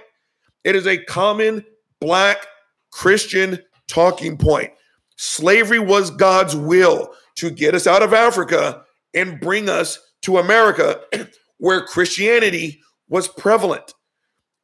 It 0.62 0.76
is 0.76 0.86
a 0.86 1.02
common 1.02 1.64
black 2.02 2.46
Christian 2.92 3.60
talking 3.88 4.36
point. 4.36 4.72
Slavery 5.16 5.78
was 5.78 6.10
God's 6.10 6.54
will 6.54 7.14
to 7.36 7.48
get 7.48 7.74
us 7.74 7.86
out 7.86 8.02
of 8.02 8.12
Africa 8.12 8.82
and 9.14 9.40
bring 9.40 9.70
us 9.70 9.98
to 10.20 10.36
America 10.36 11.00
where 11.60 11.84
Christianity 11.86 12.80
was 13.08 13.28
prevalent. 13.28 13.94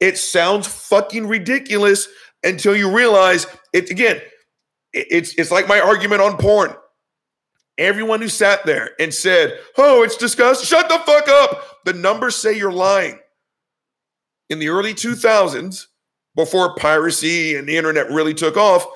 It 0.01 0.19
sounds 0.19 0.67
fucking 0.67 1.29
ridiculous 1.29 2.09
until 2.43 2.75
you 2.75 2.95
realize 2.95 3.47
it 3.73 3.91
again. 3.91 4.21
It's 4.93 5.35
it's 5.39 5.51
like 5.51 5.69
my 5.69 5.81
argument 5.81 6.23
on 6.23 6.37
porn. 6.39 6.75
Everyone 7.79 8.21
who 8.21 8.29
sat 8.29 8.65
there 8.65 8.91
and 8.99 9.13
said, 9.13 9.59
"Oh, 9.77 10.03
it's 10.03 10.17
disgusting," 10.17 10.67
shut 10.67 10.89
the 10.89 10.99
fuck 10.99 11.29
up. 11.29 11.85
The 11.85 11.93
numbers 11.93 12.37
say 12.37 12.57
you're 12.57 12.73
lying. 12.73 13.19
In 14.49 14.59
the 14.59 14.69
early 14.69 14.95
2000s, 14.95 15.87
before 16.35 16.77
piracy 16.77 17.57
and 17.57 17.69
the 17.69 17.77
internet 17.77 18.11
really 18.11 18.35
took 18.35 18.57
off, 18.57 18.87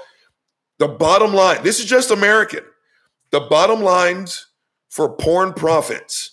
the 0.79 0.89
bottom 0.89 1.35
line. 1.35 1.63
This 1.63 1.81
is 1.81 1.87
just 1.87 2.11
American. 2.11 2.65
The 3.33 3.41
bottom 3.41 3.83
lines 3.83 4.47
for 4.89 5.17
porn 5.17 5.53
profits. 5.53 6.31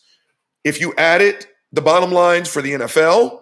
If 0.63 0.79
you 0.79 0.93
add 0.97 1.21
it, 1.21 1.47
the 1.71 1.81
bottom 1.81 2.11
lines 2.11 2.47
for 2.49 2.61
the 2.61 2.73
NFL, 2.73 3.41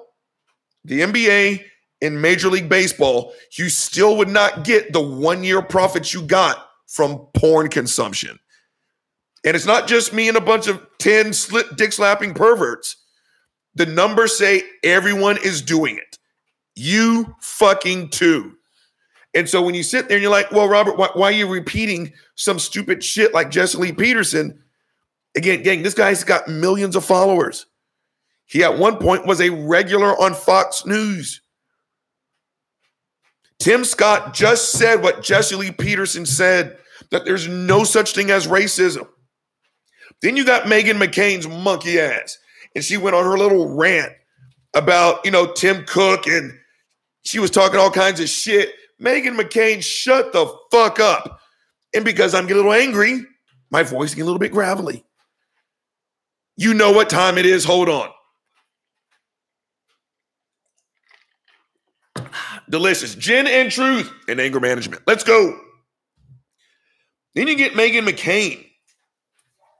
the 0.83 1.01
NBA, 1.01 1.63
and 2.01 2.21
Major 2.21 2.49
League 2.49 2.69
Baseball, 2.69 3.33
you 3.57 3.69
still 3.69 4.17
would 4.17 4.29
not 4.29 4.63
get 4.63 4.93
the 4.93 5.01
one 5.01 5.43
year 5.43 5.61
profits 5.61 6.13
you 6.13 6.21
got 6.21 6.67
from 6.87 7.27
porn 7.33 7.69
consumption. 7.69 8.37
And 9.45 9.55
it's 9.55 9.65
not 9.65 9.87
just 9.87 10.13
me 10.13 10.27
and 10.27 10.37
a 10.37 10.41
bunch 10.41 10.67
of 10.67 10.85
10 10.99 11.33
slit 11.33 11.77
dick 11.77 11.93
slapping 11.93 12.33
perverts. 12.33 12.97
The 13.75 13.85
numbers 13.85 14.37
say 14.37 14.63
everyone 14.83 15.37
is 15.43 15.61
doing 15.61 15.97
it. 15.97 16.17
You 16.75 17.35
fucking 17.41 18.09
too. 18.09 18.55
And 19.33 19.49
so 19.49 19.61
when 19.61 19.75
you 19.75 19.83
sit 19.83 20.07
there 20.07 20.17
and 20.17 20.21
you're 20.21 20.31
like, 20.31 20.51
well, 20.51 20.67
Robert, 20.67 20.97
why, 20.97 21.09
why 21.13 21.27
are 21.27 21.31
you 21.31 21.47
repeating 21.47 22.13
some 22.35 22.57
stupid 22.57 23.03
shit 23.03 23.33
like 23.33 23.51
Jesse 23.51 23.77
Lee 23.77 23.91
Peterson? 23.91 24.63
Again, 25.35 25.61
gang, 25.61 25.83
this 25.83 25.93
guy's 25.93 26.23
got 26.23 26.47
millions 26.47 26.95
of 26.95 27.03
followers. 27.03 27.65
He 28.45 28.63
at 28.63 28.77
one 28.77 28.97
point 28.97 29.25
was 29.25 29.41
a 29.41 29.49
regular 29.49 30.09
on 30.21 30.33
Fox 30.33 30.85
News. 30.85 31.41
Tim 33.59 33.83
Scott 33.83 34.33
just 34.33 34.71
said 34.71 35.01
what 35.01 35.23
Jesse 35.23 35.55
Lee 35.55 35.71
Peterson 35.71 36.25
said 36.25 36.77
that 37.11 37.25
there's 37.25 37.47
no 37.47 37.83
such 37.83 38.13
thing 38.13 38.29
as 38.29 38.47
racism. 38.47 39.07
Then 40.21 40.37
you 40.37 40.45
got 40.45 40.63
Meghan 40.63 41.01
McCain's 41.01 41.47
monkey 41.47 41.99
ass, 41.99 42.37
and 42.75 42.83
she 42.83 42.97
went 42.97 43.15
on 43.15 43.25
her 43.25 43.37
little 43.37 43.75
rant 43.75 44.13
about, 44.73 45.25
you 45.25 45.31
know, 45.31 45.51
Tim 45.51 45.85
Cook, 45.85 46.27
and 46.27 46.53
she 47.23 47.39
was 47.39 47.51
talking 47.51 47.79
all 47.79 47.91
kinds 47.91 48.19
of 48.19 48.29
shit. 48.29 48.73
Meghan 49.01 49.39
McCain, 49.39 49.83
shut 49.83 50.31
the 50.33 50.53
fuck 50.71 50.99
up. 50.99 51.39
And 51.93 52.05
because 52.05 52.33
I'm 52.33 52.45
getting 52.47 52.63
a 52.63 52.67
little 52.67 52.73
angry, 52.73 53.21
my 53.71 53.83
voice 53.83 54.11
getting 54.11 54.23
a 54.23 54.25
little 54.25 54.39
bit 54.39 54.51
gravelly. 54.51 55.05
You 56.57 56.73
know 56.73 56.91
what 56.91 57.09
time 57.09 57.37
it 57.37 57.45
is. 57.45 57.65
Hold 57.65 57.89
on. 57.89 58.09
Delicious. 62.69 63.15
Gin 63.15 63.47
and 63.47 63.71
truth 63.71 64.11
and 64.27 64.39
anger 64.39 64.59
management. 64.59 65.03
Let's 65.07 65.23
go. 65.23 65.59
Then 67.35 67.47
you 67.47 67.55
get 67.55 67.73
Meghan 67.73 68.07
McCain 68.07 68.65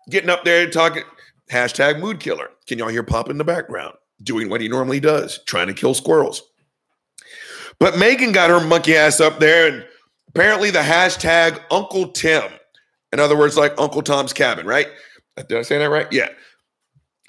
getting 0.09 0.29
up 0.29 0.43
there 0.43 0.69
talking 0.69 1.03
hashtag 1.51 1.99
mood 1.99 2.19
killer. 2.19 2.49
Can 2.67 2.77
y'all 2.77 2.89
hear 2.89 3.03
Pop 3.03 3.29
in 3.29 3.37
the 3.37 3.43
background 3.43 3.95
doing 4.23 4.49
what 4.49 4.61
he 4.61 4.67
normally 4.67 4.99
does, 4.99 5.39
trying 5.45 5.67
to 5.67 5.73
kill 5.73 5.93
squirrels? 5.93 6.43
But 7.79 7.95
Meghan 7.95 8.33
got 8.33 8.49
her 8.49 8.65
monkey 8.65 8.95
ass 8.95 9.19
up 9.19 9.39
there, 9.39 9.67
and 9.67 9.85
apparently 10.29 10.71
the 10.71 10.79
hashtag 10.79 11.59
Uncle 11.71 12.09
Tim, 12.11 12.43
in 13.11 13.19
other 13.19 13.37
words, 13.37 13.57
like 13.57 13.73
Uncle 13.77 14.01
Tom's 14.01 14.33
Cabin, 14.33 14.65
right? 14.65 14.87
Did 15.35 15.57
I 15.57 15.61
say 15.61 15.77
that 15.77 15.89
right? 15.89 16.11
Yeah. 16.11 16.29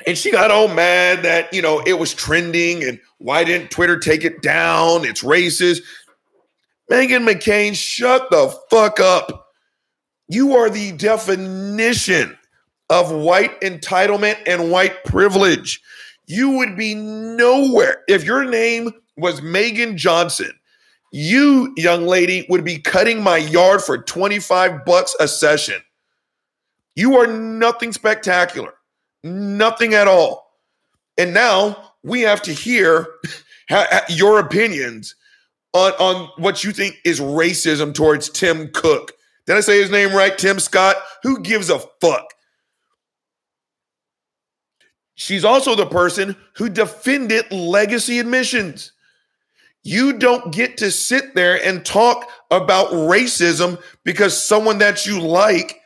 And 0.06 0.16
she 0.16 0.30
got 0.30 0.50
all 0.50 0.68
mad 0.68 1.24
that, 1.24 1.52
you 1.52 1.60
know, 1.60 1.80
it 1.80 1.94
was 1.94 2.14
trending 2.14 2.84
and 2.84 3.00
why 3.18 3.44
didn't 3.44 3.70
Twitter 3.70 3.98
take 3.98 4.24
it 4.24 4.40
down? 4.40 5.04
It's 5.04 5.22
racist. 5.22 5.82
Meghan 6.90 7.28
McCain, 7.28 7.74
shut 7.74 8.30
the 8.30 8.56
fuck 8.70 9.00
up. 9.00 9.48
You 10.28 10.56
are 10.56 10.70
the 10.70 10.92
definition 10.92 12.38
of 12.88 13.10
white 13.10 13.60
entitlement 13.60 14.38
and 14.46 14.70
white 14.70 15.04
privilege. 15.04 15.80
You 16.26 16.50
would 16.50 16.76
be 16.76 16.94
nowhere 16.94 18.02
if 18.08 18.24
your 18.24 18.44
name 18.44 18.92
was 19.16 19.42
Megan 19.42 19.96
Johnson. 19.96 20.52
You, 21.12 21.72
young 21.76 22.06
lady, 22.06 22.46
would 22.48 22.64
be 22.64 22.78
cutting 22.78 23.22
my 23.22 23.38
yard 23.38 23.82
for 23.82 23.98
25 23.98 24.84
bucks 24.84 25.14
a 25.18 25.28
session. 25.28 25.80
You 26.94 27.16
are 27.16 27.26
nothing 27.26 27.92
spectacular, 27.92 28.74
nothing 29.26 29.94
at 29.94 30.08
all. 30.08 30.46
And 31.18 31.34
now 31.34 31.92
we 32.02 32.22
have 32.22 32.42
to 32.42 32.52
hear 32.52 33.06
your 34.08 34.38
opinions 34.38 35.14
on, 35.72 35.92
on 35.92 36.28
what 36.36 36.64
you 36.64 36.72
think 36.72 36.96
is 37.04 37.20
racism 37.20 37.94
towards 37.94 38.30
Tim 38.30 38.70
Cook. 38.72 39.12
Did 39.46 39.56
I 39.56 39.60
say 39.60 39.80
his 39.80 39.90
name 39.90 40.14
right? 40.14 40.36
Tim 40.36 40.58
Scott? 40.58 40.96
Who 41.22 41.40
gives 41.40 41.70
a 41.70 41.78
fuck? 42.00 42.32
She's 45.14 45.44
also 45.44 45.74
the 45.74 45.86
person 45.86 46.36
who 46.56 46.68
defended 46.68 47.50
legacy 47.50 48.18
admissions. 48.18 48.92
You 49.82 50.14
don't 50.14 50.52
get 50.52 50.76
to 50.78 50.90
sit 50.90 51.34
there 51.34 51.64
and 51.64 51.84
talk 51.84 52.28
about 52.50 52.90
racism 52.90 53.80
because 54.04 54.40
someone 54.40 54.78
that 54.78 55.06
you 55.06 55.20
like 55.20 55.80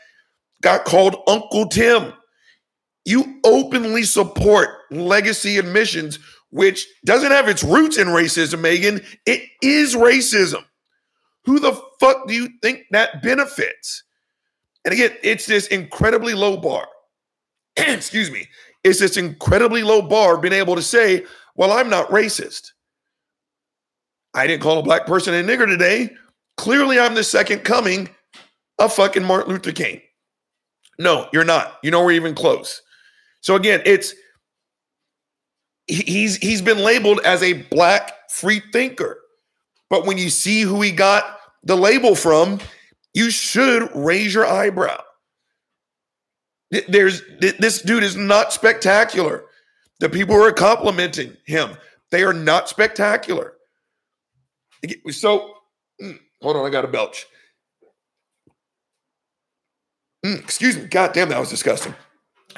got 0.62 0.84
called 0.84 1.16
Uncle 1.28 1.68
Tim. 1.68 2.12
You 3.04 3.40
openly 3.44 4.02
support 4.02 4.70
legacy 4.90 5.58
admissions, 5.58 6.18
which 6.50 6.86
doesn't 7.04 7.30
have 7.30 7.48
its 7.48 7.64
roots 7.64 7.96
in 7.96 8.08
racism, 8.08 8.60
Meghan. 8.60 9.04
It 9.26 9.42
is 9.62 9.94
racism. 9.94 10.64
Who 11.44 11.58
the 11.58 11.80
fuck 11.98 12.28
do 12.28 12.34
you 12.34 12.48
think 12.62 12.84
that 12.90 13.22
benefits? 13.22 14.04
And 14.84 14.92
again, 14.92 15.12
it's 15.22 15.46
this 15.46 15.66
incredibly 15.68 16.34
low 16.34 16.56
bar. 16.56 16.86
Excuse 17.76 18.30
me. 18.30 18.46
It's 18.84 19.00
this 19.00 19.16
incredibly 19.16 19.82
low 19.82 20.02
bar 20.02 20.38
being 20.38 20.54
able 20.54 20.76
to 20.76 20.82
say, 20.82 21.24
well, 21.54 21.72
I'm 21.72 21.90
not 21.90 22.08
racist. 22.08 22.72
I 24.34 24.46
didn't 24.46 24.62
call 24.62 24.78
a 24.78 24.82
black 24.82 25.06
person 25.06 25.34
a 25.34 25.42
nigger 25.42 25.66
today. 25.66 26.10
Clearly, 26.56 26.98
I'm 26.98 27.14
the 27.14 27.24
second 27.24 27.60
coming 27.60 28.08
of 28.78 28.92
fucking 28.92 29.24
Martin 29.24 29.52
Luther 29.52 29.72
King. 29.72 30.00
No, 30.98 31.28
you're 31.32 31.44
not. 31.44 31.78
You 31.82 31.90
know, 31.90 32.04
we're 32.04 32.12
even 32.12 32.34
close. 32.34 32.82
So 33.40 33.56
again, 33.56 33.82
it's 33.84 34.14
he's 35.86 36.36
he's 36.36 36.62
been 36.62 36.78
labeled 36.78 37.20
as 37.24 37.42
a 37.42 37.54
black 37.54 38.30
free 38.30 38.62
thinker. 38.72 39.18
But 39.88 40.06
when 40.06 40.18
you 40.18 40.30
see 40.30 40.62
who 40.62 40.80
he 40.82 40.92
got 40.92 41.38
the 41.64 41.76
label 41.76 42.14
from, 42.14 42.60
you 43.12 43.30
should 43.30 43.90
raise 43.94 44.32
your 44.32 44.46
eyebrow. 44.46 45.02
There's 46.88 47.22
this 47.40 47.82
dude 47.82 48.04
is 48.04 48.16
not 48.16 48.52
spectacular. 48.52 49.44
The 49.98 50.08
people 50.08 50.34
who 50.36 50.42
are 50.42 50.52
complimenting 50.52 51.36
him, 51.44 51.76
they 52.10 52.22
are 52.22 52.32
not 52.32 52.68
spectacular. 52.68 53.54
So, 55.10 55.54
mm, 56.00 56.18
hold 56.40 56.56
on, 56.56 56.64
I 56.64 56.70
got 56.70 56.84
a 56.84 56.88
belch. 56.88 57.26
Mm, 60.24 60.38
excuse 60.38 60.76
me. 60.76 60.84
God 60.84 61.12
damn, 61.12 61.28
that 61.30 61.40
was 61.40 61.50
disgusting. 61.50 61.94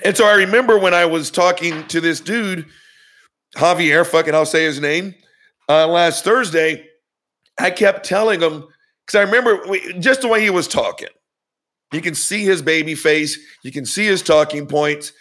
And 0.04 0.16
so 0.16 0.26
I 0.26 0.34
remember 0.34 0.78
when 0.78 0.94
I 0.94 1.04
was 1.04 1.30
talking 1.30 1.86
to 1.88 2.00
this 2.00 2.20
dude, 2.20 2.66
Javier, 3.56 4.06
fucking, 4.06 4.34
I'll 4.34 4.46
say 4.46 4.64
his 4.64 4.80
name, 4.80 5.14
uh, 5.68 5.86
last 5.86 6.24
Thursday. 6.24 6.86
I 7.58 7.70
kept 7.70 8.04
telling 8.04 8.40
him 8.40 8.64
because 9.06 9.18
I 9.18 9.22
remember 9.22 9.60
just 9.98 10.22
the 10.22 10.28
way 10.28 10.40
he 10.40 10.50
was 10.50 10.66
talking. 10.66 11.08
You 11.92 12.00
can 12.00 12.14
see 12.14 12.44
his 12.44 12.62
baby 12.62 12.94
face. 12.94 13.38
You 13.62 13.70
can 13.70 13.84
see 13.84 14.06
his 14.06 14.22
talking 14.22 14.66
points. 14.66 15.12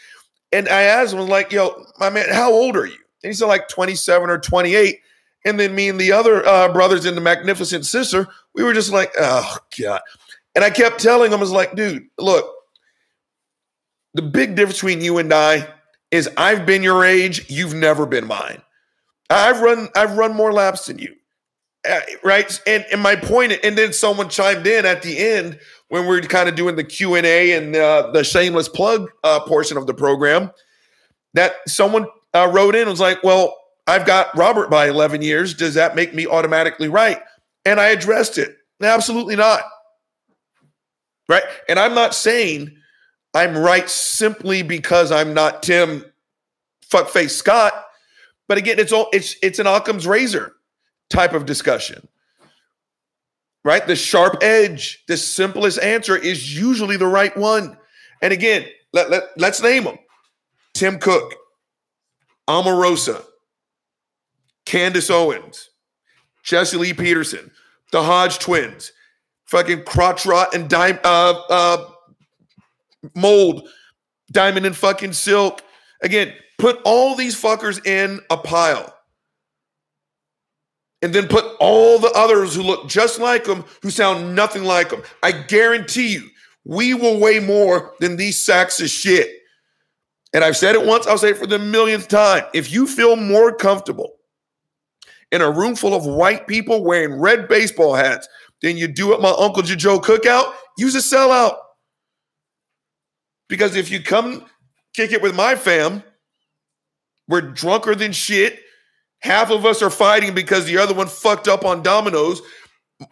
And 0.54 0.68
I 0.70 0.84
asked 0.84 1.13
him, 1.13 1.28
like, 1.28 1.51
yo, 1.51 1.86
my 2.00 2.10
man, 2.10 2.28
how 2.32 2.51
old 2.51 2.78
are 2.78 2.86
you? 2.86 2.98
And 3.24 3.30
he 3.30 3.34
said, 3.34 3.48
like 3.48 3.68
27 3.68 4.30
or 4.30 4.40
28. 4.40 5.00
And 5.46 5.60
then 5.60 5.75
me 5.75 5.90
and 5.90 6.00
the 6.00 6.12
other 6.12 6.46
uh, 6.46 6.72
brothers 6.72 7.06
in 7.06 7.16
the 7.16 7.22
Magnificent 7.22 7.86
Sister, 7.86 8.28
we 8.54 8.63
were 8.63 8.74
just 8.74 8.92
like, 8.92 9.12
oh 9.18 9.58
God. 9.80 10.01
And 10.56 10.63
I 10.63 10.70
kept 10.70 11.00
telling 11.00 11.32
him, 11.32 11.40
I 11.40 11.42
was 11.42 11.51
like, 11.51 11.75
dude, 11.75 12.08
look, 12.18 12.54
the 14.13 14.22
big 14.22 14.56
difference 14.56 14.77
between 14.77 15.01
you 15.01 15.18
and 15.18 15.34
I 15.34 15.68
is 16.12 16.30
I've 16.38 16.65
been 16.65 16.84
your 16.84 17.06
age, 17.06 17.50
you've 17.50 17.74
never 17.74 18.06
been 18.06 18.27
mine. 18.27 18.62
I've 19.30 19.62
run 19.62 19.89
I've 19.96 20.18
run 20.18 20.36
more 20.36 20.51
laps 20.51 20.88
than 20.88 21.00
you. 21.00 21.15
Uh, 21.89 22.00
right? 22.24 22.62
And 22.68 22.86
and 22.91 23.01
my 23.01 23.15
point 23.15 23.53
and 23.63 23.77
then 23.77 23.94
someone 23.94 24.30
chimed 24.30 24.68
in 24.68 24.86
at 24.86 25.01
the 25.01 25.18
end 25.18 25.60
when 25.88 26.06
we 26.06 26.18
are 26.18 26.22
kind 26.22 26.48
of 26.48 26.56
doing 26.56 26.75
the 26.75 26.84
Q&A 26.84 27.53
and 27.53 27.75
uh, 27.75 28.12
the 28.12 28.24
shameless 28.24 28.70
plug 28.70 29.10
uh, 29.24 29.39
portion 29.41 29.77
of 29.77 29.88
the 29.88 29.94
program 29.94 30.51
that 31.34 31.56
someone 31.68 32.06
uh, 32.34 32.50
wrote 32.53 32.75
in 32.75 32.82
and 32.82 32.89
was 32.89 33.00
like, 33.00 33.24
"Well, 33.24 33.58
I've 33.88 34.06
got 34.06 34.36
Robert 34.38 34.70
by 34.70 34.89
11 34.89 35.22
years. 35.22 35.53
Does 35.53 35.74
that 35.75 35.96
make 35.96 36.13
me 36.13 36.27
automatically 36.27 36.89
right?" 36.89 37.20
And 37.65 37.80
I 37.80 37.88
addressed 37.88 38.38
it. 38.38 38.58
Absolutely 38.82 39.36
not. 39.36 39.63
Right? 41.30 41.44
And 41.70 41.80
I'm 41.80 41.94
not 41.94 42.13
saying 42.13 42.75
I'm 43.34 43.58
right 43.58 43.90
simply 43.90 44.62
because 44.62 45.12
I'm 45.12 45.34
not 45.34 45.64
Tim 45.64 46.06
fuckface 46.90 47.32
Scott. 47.32 47.74
But 48.48 48.58
again, 48.58 48.80
it's 48.80 48.92
all 48.92 49.08
it's 49.14 49.36
it's 49.42 49.60
an 49.60 49.68
Occam's 49.68 50.06
razor 50.06 50.54
type 51.10 51.34
of 51.34 51.46
discussion. 51.46 52.08
Right? 53.64 53.86
The 53.86 53.96
sharp 53.96 54.42
edge, 54.42 55.04
the 55.08 55.16
simplest 55.16 55.80
answer 55.80 56.18
is 56.18 56.58
usually 56.58 56.98
the 56.98 57.08
right 57.08 57.36
one. 57.38 57.78
And 58.22 58.34
again, 58.34 58.66
let, 58.92 59.10
let, 59.10 59.24
let's 59.38 59.62
name 59.62 59.84
them. 59.84 60.00
Tim 60.74 60.98
Cook, 60.98 61.36
Omarosa, 62.48 63.24
Candace 64.66 65.10
Owens, 65.10 65.70
Jesse 66.44 66.78
Lee 66.78 66.94
Peterson, 66.94 67.52
the 67.92 68.02
Hodge 68.02 68.40
twins, 68.40 68.92
fucking 69.46 69.84
crotch 69.84 70.26
rot 70.26 70.56
and 70.56 70.70
dime, 70.70 71.00
uh, 71.04 71.42
uh, 71.50 71.90
mold, 73.15 73.67
diamond 74.31 74.65
and 74.65 74.75
fucking 74.75 75.13
silk. 75.13 75.62
Again, 76.01 76.34
put 76.58 76.79
all 76.86 77.15
these 77.15 77.39
fuckers 77.39 77.86
in 77.86 78.20
a 78.29 78.38
pile. 78.38 78.96
And 81.03 81.13
then 81.13 81.27
put 81.27 81.46
all 81.60 81.98
the 81.98 82.12
others 82.12 82.53
who 82.53 82.62
look 82.62 82.88
just 82.88 83.20
like 83.20 83.46
them, 83.46 83.65
who 83.81 83.89
sound 83.89 84.36
nothing 84.36 84.63
like 84.63 84.89
them. 84.89 85.01
I 85.24 85.31
guarantee 85.31 86.10
you, 86.13 86.29
we 86.63 86.93
will 86.93 87.20
weigh 87.20 87.39
more 87.39 87.93
than 88.00 88.17
these 88.17 88.43
sacks 88.46 88.79
of 88.79 88.89
shit. 88.89 89.29
And 90.34 90.43
I've 90.43 90.58
said 90.58 90.75
it 90.75 90.86
once, 90.86 91.08
I'll 91.08 91.17
say 91.17 91.31
it 91.31 91.38
for 91.38 91.48
the 91.48 91.60
millionth 91.60 92.08
time. 92.08 92.43
If 92.53 92.72
you 92.72 92.88
feel 92.88 93.15
more 93.15 93.53
comfortable 93.53 94.13
in 95.31 95.41
a 95.41 95.50
room 95.50 95.75
full 95.75 95.93
of 95.93 96.05
white 96.05 96.48
people 96.48 96.84
wearing 96.84 97.20
red 97.20 97.48
baseball 97.48 97.96
hats 97.96 98.27
than 98.62 98.77
you 98.77 98.88
do 98.88 99.13
at 99.13 99.22
my 99.22 99.34
Uncle 99.38 99.63
Joe 99.63 100.00
cookout, 100.00 100.53
use 100.77 100.96
a 100.96 101.00
sellout. 101.00 101.58
Because 103.51 103.75
if 103.75 103.91
you 103.91 104.01
come 104.01 104.46
kick 104.93 105.12
it 105.12 105.22
with 105.22 105.36
my 105.36 105.55
fam, 105.55 106.01
we're 107.27 107.41
drunker 107.41 107.96
than 107.96 108.13
shit. 108.13 108.62
Half 109.20 109.51
of 109.51 109.65
us 109.65 109.81
are 109.81 109.89
fighting 109.89 110.34
because 110.34 110.63
the 110.63 110.77
other 110.77 110.93
one 110.93 111.08
fucked 111.08 111.50
up 111.50 111.65
on 111.65 111.84
dominoes. 111.84 112.41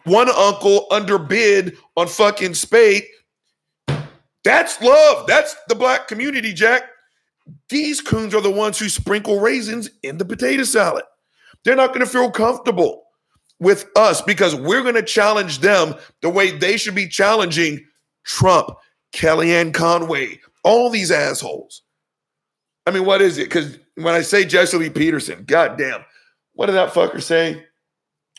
One 0.04 0.30
uncle 0.30 0.86
underbid 0.90 1.76
on 1.94 2.08
fucking 2.08 2.54
spade. 2.54 3.04
That's 4.42 4.80
love. 4.80 5.26
That's 5.26 5.54
the 5.68 5.74
black 5.74 6.08
community, 6.08 6.54
Jack. 6.54 6.84
These 7.68 8.00
coons 8.00 8.34
are 8.34 8.40
the 8.40 8.50
ones 8.50 8.78
who 8.78 8.88
sprinkle 8.88 9.40
raisins 9.40 9.90
in 10.02 10.16
the 10.16 10.24
potato 10.24 10.64
salad. 10.64 11.04
They're 11.66 11.76
not 11.76 11.88
going 11.88 12.00
to 12.00 12.10
feel 12.10 12.30
comfortable 12.30 13.02
with 13.58 13.90
us 13.94 14.22
because 14.22 14.54
we're 14.54 14.82
going 14.82 14.94
to 14.94 15.02
challenge 15.02 15.58
them 15.58 15.96
the 16.22 16.30
way 16.30 16.50
they 16.50 16.78
should 16.78 16.94
be 16.94 17.08
challenging 17.08 17.84
Trump, 18.24 18.70
Kellyanne 19.12 19.74
Conway, 19.74 20.40
all 20.64 20.90
these 20.90 21.10
assholes. 21.10 21.82
I 22.86 22.90
mean, 22.90 23.04
what 23.04 23.22
is 23.22 23.38
it? 23.38 23.44
Because 23.44 23.78
when 23.94 24.14
I 24.14 24.22
say 24.22 24.44
Jesse 24.44 24.76
Lee 24.76 24.90
Peterson, 24.90 25.44
goddamn, 25.44 26.04
what 26.54 26.66
did 26.66 26.74
that 26.74 26.92
fucker 26.92 27.22
say? 27.22 27.64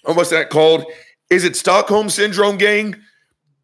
Or 0.03 0.13
what's 0.13 0.29
that 0.31 0.49
called? 0.49 0.85
Is 1.29 1.43
it 1.43 1.55
Stockholm 1.55 2.09
Syndrome, 2.09 2.57
gang? 2.57 2.95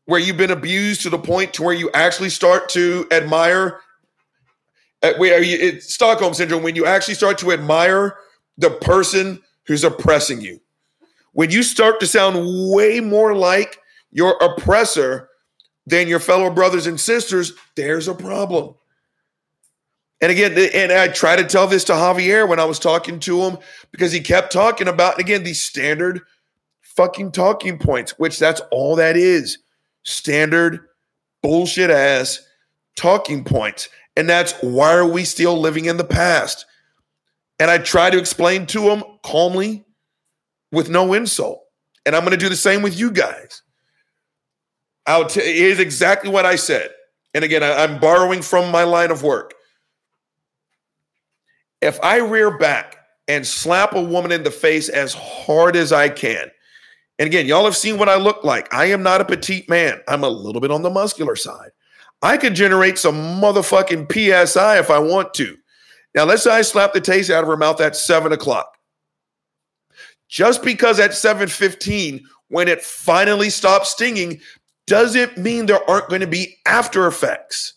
Where 0.05 0.19
you've 0.19 0.38
been 0.38 0.51
abused 0.51 1.01
to 1.01 1.10
the 1.10 1.17
point 1.17 1.53
to 1.55 1.63
where 1.63 1.73
you 1.73 1.89
actually 1.93 2.29
start 2.29 2.69
to 2.69 3.08
admire 3.12 3.81
uh, 5.03 5.13
where 5.17 5.41
you, 5.41 5.58
it's 5.60 5.93
Stockholm 5.93 6.34
syndrome 6.34 6.63
when 6.63 6.75
you 6.75 6.86
actually 6.86 7.13
start 7.13 7.38
to 7.39 7.51
admire 7.51 8.17
the 8.58 8.71
person 8.71 9.41
who's 9.65 9.84
oppressing 9.84 10.41
you. 10.41 10.60
When 11.34 11.51
you 11.51 11.62
start 11.62 11.99
to 11.99 12.08
sound 12.08 12.38
way 12.73 12.99
more 12.99 13.36
like 13.36 13.77
your 14.12 14.36
oppressor 14.41 15.26
than 15.88 16.10
your 16.10 16.19
fellow 16.19 16.52
brothers 16.52 16.86
and 16.86 17.00
sisters, 17.00 17.54
there's 17.76 18.10
a 18.10 18.13
problem. 18.13 18.76
And 20.19 20.32
again, 20.32 20.69
and 20.73 20.91
I 20.91 21.08
try 21.08 21.38
to 21.38 21.45
tell 21.45 21.65
this 21.65 21.86
to 21.86 21.93
Javier 21.93 22.47
when 22.47 22.60
I 22.60 22.65
was 22.65 22.78
talking 22.78 23.19
to 23.21 23.41
him 23.41 23.58
because 23.91 24.12
he 24.12 24.19
kept 24.19 24.52
talking 24.52 24.88
about, 24.88 25.19
again, 25.19 25.43
these 25.43 25.62
standard 25.62 26.21
fucking 26.82 27.32
talking 27.32 27.80
points, 27.80 28.19
which 28.19 28.38
that's 28.38 28.62
all 28.69 28.97
that 28.97 29.15
is 29.15 29.60
standard 30.04 30.82
bullshit 31.41 31.89
ass 31.89 32.45
talking 32.97 33.43
points. 33.43 33.88
And 34.17 34.28
that's 34.28 34.54
why 34.62 34.93
are 34.93 35.08
we 35.08 35.23
still 35.23 35.58
living 35.58 35.86
in 35.86 35.97
the 35.97 36.04
past? 36.04 36.65
And 37.60 37.71
I 37.71 37.78
try 37.78 38.10
to 38.10 38.17
explain 38.17 38.65
to 38.67 38.89
him 38.89 39.04
calmly 39.23 39.86
with 40.71 40.89
no 40.89 41.13
insult. 41.13 41.63
And 42.06 42.15
I'm 42.15 42.23
going 42.23 42.32
to 42.32 42.38
do 42.38 42.50
the 42.50 42.56
same 42.56 42.82
with 42.82 43.00
you 43.00 43.12
guys. 43.12 43.62
I'll 45.07 45.25
t- 45.25 45.41
here's 45.41 45.79
exactly 45.79 46.29
what 46.29 46.45
I 46.45 46.57
said. 46.57 46.91
And 47.33 47.43
again, 47.43 47.63
I, 47.63 47.83
I'm 47.83 47.99
borrowing 47.99 48.41
from 48.41 48.71
my 48.71 48.83
line 48.83 49.09
of 49.09 49.23
work. 49.23 49.53
If 51.81 51.99
I 52.03 52.17
rear 52.17 52.57
back 52.57 52.97
and 53.27 53.45
slap 53.45 53.93
a 53.93 54.01
woman 54.01 54.31
in 54.31 54.43
the 54.43 54.51
face 54.51 54.89
as 54.89 55.13
hard 55.13 55.75
as 55.75 55.91
I 55.91 56.09
can, 56.09 56.49
and 57.19 57.27
again, 57.27 57.47
y'all 57.47 57.65
have 57.65 57.75
seen 57.75 57.97
what 57.97 58.09
I 58.09 58.17
look 58.17 58.43
like. 58.43 58.71
I 58.73 58.85
am 58.85 59.01
not 59.01 59.21
a 59.21 59.25
petite 59.25 59.67
man. 59.69 59.99
I'm 60.07 60.23
a 60.23 60.29
little 60.29 60.61
bit 60.61 60.71
on 60.71 60.83
the 60.83 60.89
muscular 60.89 61.35
side. 61.35 61.71
I 62.21 62.37
could 62.37 62.55
generate 62.55 62.97
some 62.97 63.15
motherfucking 63.15 64.11
PSI 64.11 64.79
if 64.79 64.89
I 64.89 64.99
want 64.99 65.33
to. 65.35 65.55
Now, 66.15 66.25
let's 66.25 66.43
say 66.43 66.51
I 66.51 66.61
slap 66.61 66.93
the 66.93 67.01
taste 67.01 67.29
out 67.29 67.43
of 67.43 67.47
her 67.47 67.57
mouth 67.57 67.79
at 67.79 67.95
seven 67.95 68.31
o'clock. 68.33 68.77
Just 70.29 70.63
because 70.63 70.99
at 70.99 71.11
7:15, 71.11 72.23
when 72.49 72.67
it 72.67 72.81
finally 72.81 73.49
stops 73.49 73.91
stinging, 73.91 74.41
doesn't 74.88 75.38
mean 75.38 75.65
there 75.65 75.88
aren't 75.89 76.10
going 76.10 76.21
to 76.21 76.28
be 76.28 76.58
after 76.65 77.06
effects. 77.06 77.73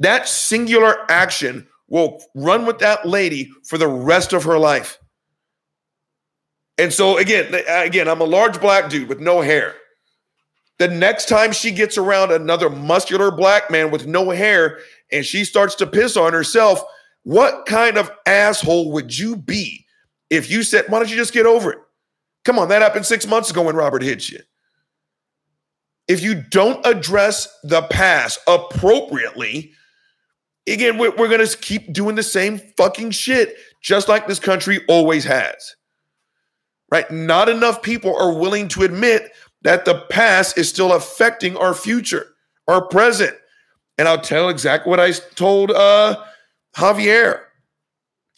That 0.00 0.28
singular 0.28 1.10
action 1.10 1.66
will 1.88 2.22
run 2.34 2.66
with 2.66 2.78
that 2.80 3.06
lady 3.06 3.50
for 3.64 3.78
the 3.78 3.88
rest 3.88 4.32
of 4.32 4.44
her 4.44 4.58
life. 4.58 4.98
And 6.78 6.92
so 6.92 7.18
again, 7.18 7.54
uh, 7.54 7.82
again, 7.82 8.08
I'm 8.08 8.20
a 8.20 8.24
large 8.24 8.60
black 8.60 8.88
dude 8.88 9.08
with 9.08 9.20
no 9.20 9.40
hair. 9.40 9.74
The 10.78 10.88
next 10.88 11.28
time 11.28 11.52
she 11.52 11.70
gets 11.70 11.98
around 11.98 12.32
another 12.32 12.70
muscular 12.70 13.30
black 13.30 13.70
man 13.70 13.90
with 13.90 14.06
no 14.06 14.30
hair 14.30 14.78
and 15.12 15.26
she 15.26 15.44
starts 15.44 15.74
to 15.76 15.86
piss 15.86 16.16
on 16.16 16.32
herself, 16.32 16.82
what 17.22 17.66
kind 17.66 17.98
of 17.98 18.10
asshole 18.24 18.90
would 18.92 19.16
you 19.16 19.36
be 19.36 19.84
if 20.30 20.50
you 20.50 20.62
said, 20.62 20.86
Why 20.88 20.98
don't 20.98 21.10
you 21.10 21.16
just 21.16 21.34
get 21.34 21.44
over 21.44 21.70
it? 21.72 21.78
Come 22.46 22.58
on, 22.58 22.68
that 22.68 22.80
happened 22.80 23.04
six 23.04 23.26
months 23.26 23.50
ago 23.50 23.62
when 23.62 23.76
Robert 23.76 24.02
hit 24.02 24.30
you. 24.30 24.38
If 26.10 26.24
you 26.24 26.34
don't 26.34 26.84
address 26.84 27.46
the 27.62 27.82
past 27.82 28.40
appropriately, 28.48 29.70
again, 30.68 30.98
we're, 30.98 31.14
we're 31.14 31.28
going 31.28 31.46
to 31.46 31.56
keep 31.56 31.92
doing 31.92 32.16
the 32.16 32.24
same 32.24 32.58
fucking 32.76 33.12
shit, 33.12 33.54
just 33.80 34.08
like 34.08 34.26
this 34.26 34.40
country 34.40 34.80
always 34.88 35.24
has. 35.24 35.76
Right? 36.90 37.08
Not 37.12 37.48
enough 37.48 37.80
people 37.80 38.16
are 38.16 38.36
willing 38.36 38.66
to 38.70 38.82
admit 38.82 39.30
that 39.62 39.84
the 39.84 40.00
past 40.10 40.58
is 40.58 40.68
still 40.68 40.94
affecting 40.94 41.56
our 41.56 41.74
future, 41.74 42.26
our 42.66 42.84
present. 42.88 43.36
And 43.96 44.08
I'll 44.08 44.20
tell 44.20 44.48
exactly 44.48 44.90
what 44.90 44.98
I 44.98 45.12
told 45.12 45.70
uh, 45.70 46.24
Javier. 46.76 47.42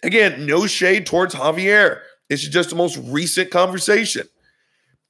Again, 0.02 0.44
no 0.44 0.66
shade 0.66 1.06
towards 1.06 1.34
Javier. 1.34 2.02
This 2.28 2.42
is 2.42 2.50
just 2.50 2.68
the 2.68 2.76
most 2.76 2.98
recent 2.98 3.50
conversation. 3.50 4.28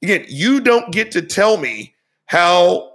Again, 0.01 0.23
you 0.29 0.61
don't 0.61 0.93
get 0.93 1.11
to 1.11 1.21
tell 1.21 1.57
me 1.57 1.93
how 2.25 2.93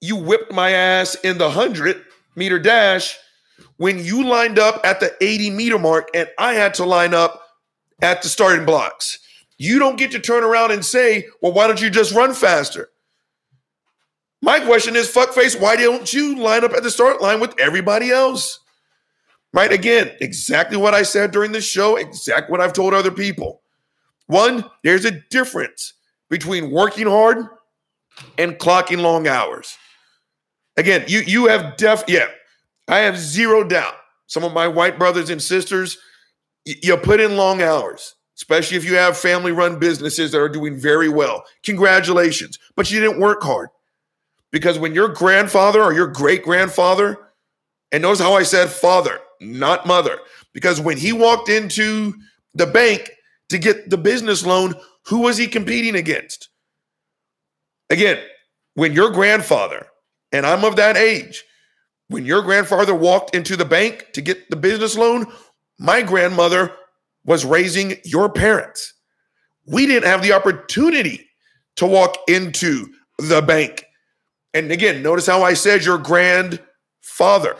you 0.00 0.16
whipped 0.16 0.52
my 0.52 0.70
ass 0.70 1.14
in 1.16 1.38
the 1.38 1.46
100 1.46 2.04
meter 2.36 2.58
dash 2.58 3.16
when 3.76 4.04
you 4.04 4.24
lined 4.26 4.58
up 4.58 4.80
at 4.84 5.00
the 5.00 5.14
80 5.20 5.50
meter 5.50 5.78
mark 5.78 6.08
and 6.14 6.28
I 6.38 6.54
had 6.54 6.74
to 6.74 6.84
line 6.84 7.14
up 7.14 7.42
at 8.02 8.22
the 8.22 8.28
starting 8.28 8.66
blocks. 8.66 9.18
You 9.56 9.78
don't 9.78 9.96
get 9.96 10.12
to 10.12 10.18
turn 10.18 10.44
around 10.44 10.72
and 10.72 10.84
say, 10.84 11.28
well, 11.40 11.52
why 11.52 11.66
don't 11.66 11.80
you 11.80 11.90
just 11.90 12.12
run 12.14 12.34
faster? 12.34 12.90
My 14.42 14.60
question 14.60 14.94
is, 14.94 15.10
fuckface, 15.10 15.58
why 15.58 15.76
don't 15.76 16.12
you 16.12 16.36
line 16.36 16.64
up 16.64 16.72
at 16.72 16.82
the 16.82 16.90
start 16.90 17.22
line 17.22 17.40
with 17.40 17.58
everybody 17.58 18.10
else? 18.10 18.60
Right? 19.54 19.72
Again, 19.72 20.10
exactly 20.20 20.76
what 20.76 20.92
I 20.92 21.02
said 21.02 21.30
during 21.30 21.52
the 21.52 21.60
show, 21.60 21.96
exactly 21.96 22.50
what 22.50 22.60
I've 22.60 22.72
told 22.72 22.92
other 22.92 23.12
people. 23.12 23.62
One, 24.26 24.64
there's 24.82 25.04
a 25.04 25.12
difference 25.30 25.94
between 26.28 26.70
working 26.70 27.06
hard 27.06 27.46
and 28.38 28.58
clocking 28.58 29.00
long 29.00 29.26
hours. 29.28 29.76
Again, 30.76 31.04
you 31.06 31.20
you 31.20 31.46
have 31.46 31.76
def 31.76 32.04
yeah, 32.08 32.26
I 32.88 32.98
have 32.98 33.18
zero 33.18 33.64
doubt. 33.64 33.94
Some 34.26 34.44
of 34.44 34.52
my 34.52 34.66
white 34.68 34.98
brothers 34.98 35.30
and 35.30 35.42
sisters, 35.42 35.98
y- 36.66 36.74
you 36.82 36.96
put 36.96 37.20
in 37.20 37.36
long 37.36 37.62
hours, 37.62 38.14
especially 38.36 38.76
if 38.76 38.84
you 38.84 38.96
have 38.96 39.16
family 39.16 39.52
run 39.52 39.78
businesses 39.78 40.32
that 40.32 40.40
are 40.40 40.48
doing 40.48 40.78
very 40.78 41.08
well. 41.08 41.44
Congratulations. 41.62 42.58
But 42.76 42.90
you 42.90 43.00
didn't 43.00 43.20
work 43.20 43.42
hard. 43.42 43.68
Because 44.50 44.78
when 44.78 44.94
your 44.94 45.08
grandfather 45.08 45.82
or 45.82 45.92
your 45.92 46.06
great 46.06 46.44
grandfather, 46.44 47.18
and 47.92 48.02
notice 48.02 48.20
how 48.20 48.34
I 48.34 48.44
said 48.44 48.70
father, 48.70 49.18
not 49.40 49.86
mother, 49.86 50.18
because 50.52 50.80
when 50.80 50.96
he 50.96 51.12
walked 51.12 51.48
into 51.48 52.14
the 52.54 52.66
bank 52.66 53.10
to 53.48 53.58
get 53.58 53.90
the 53.90 53.98
business 53.98 54.46
loan, 54.46 54.74
who 55.06 55.20
was 55.20 55.36
he 55.36 55.46
competing 55.48 55.96
against? 55.96 56.48
Again, 57.94 58.18
when 58.74 58.92
your 58.92 59.10
grandfather, 59.12 59.86
and 60.32 60.44
I'm 60.44 60.64
of 60.64 60.74
that 60.74 60.96
age, 60.96 61.44
when 62.08 62.26
your 62.26 62.42
grandfather 62.42 62.92
walked 62.92 63.36
into 63.36 63.54
the 63.54 63.64
bank 63.64 64.08
to 64.14 64.20
get 64.20 64.50
the 64.50 64.56
business 64.56 64.96
loan, 64.96 65.26
my 65.78 66.02
grandmother 66.02 66.72
was 67.24 67.44
raising 67.44 67.94
your 68.04 68.28
parents. 68.28 68.94
We 69.64 69.86
didn't 69.86 70.08
have 70.08 70.24
the 70.24 70.32
opportunity 70.32 71.24
to 71.76 71.86
walk 71.86 72.16
into 72.26 72.88
the 73.18 73.40
bank. 73.40 73.84
And 74.54 74.72
again, 74.72 75.00
notice 75.00 75.26
how 75.26 75.44
I 75.44 75.54
said 75.54 75.84
your 75.84 75.98
grandfather, 75.98 77.56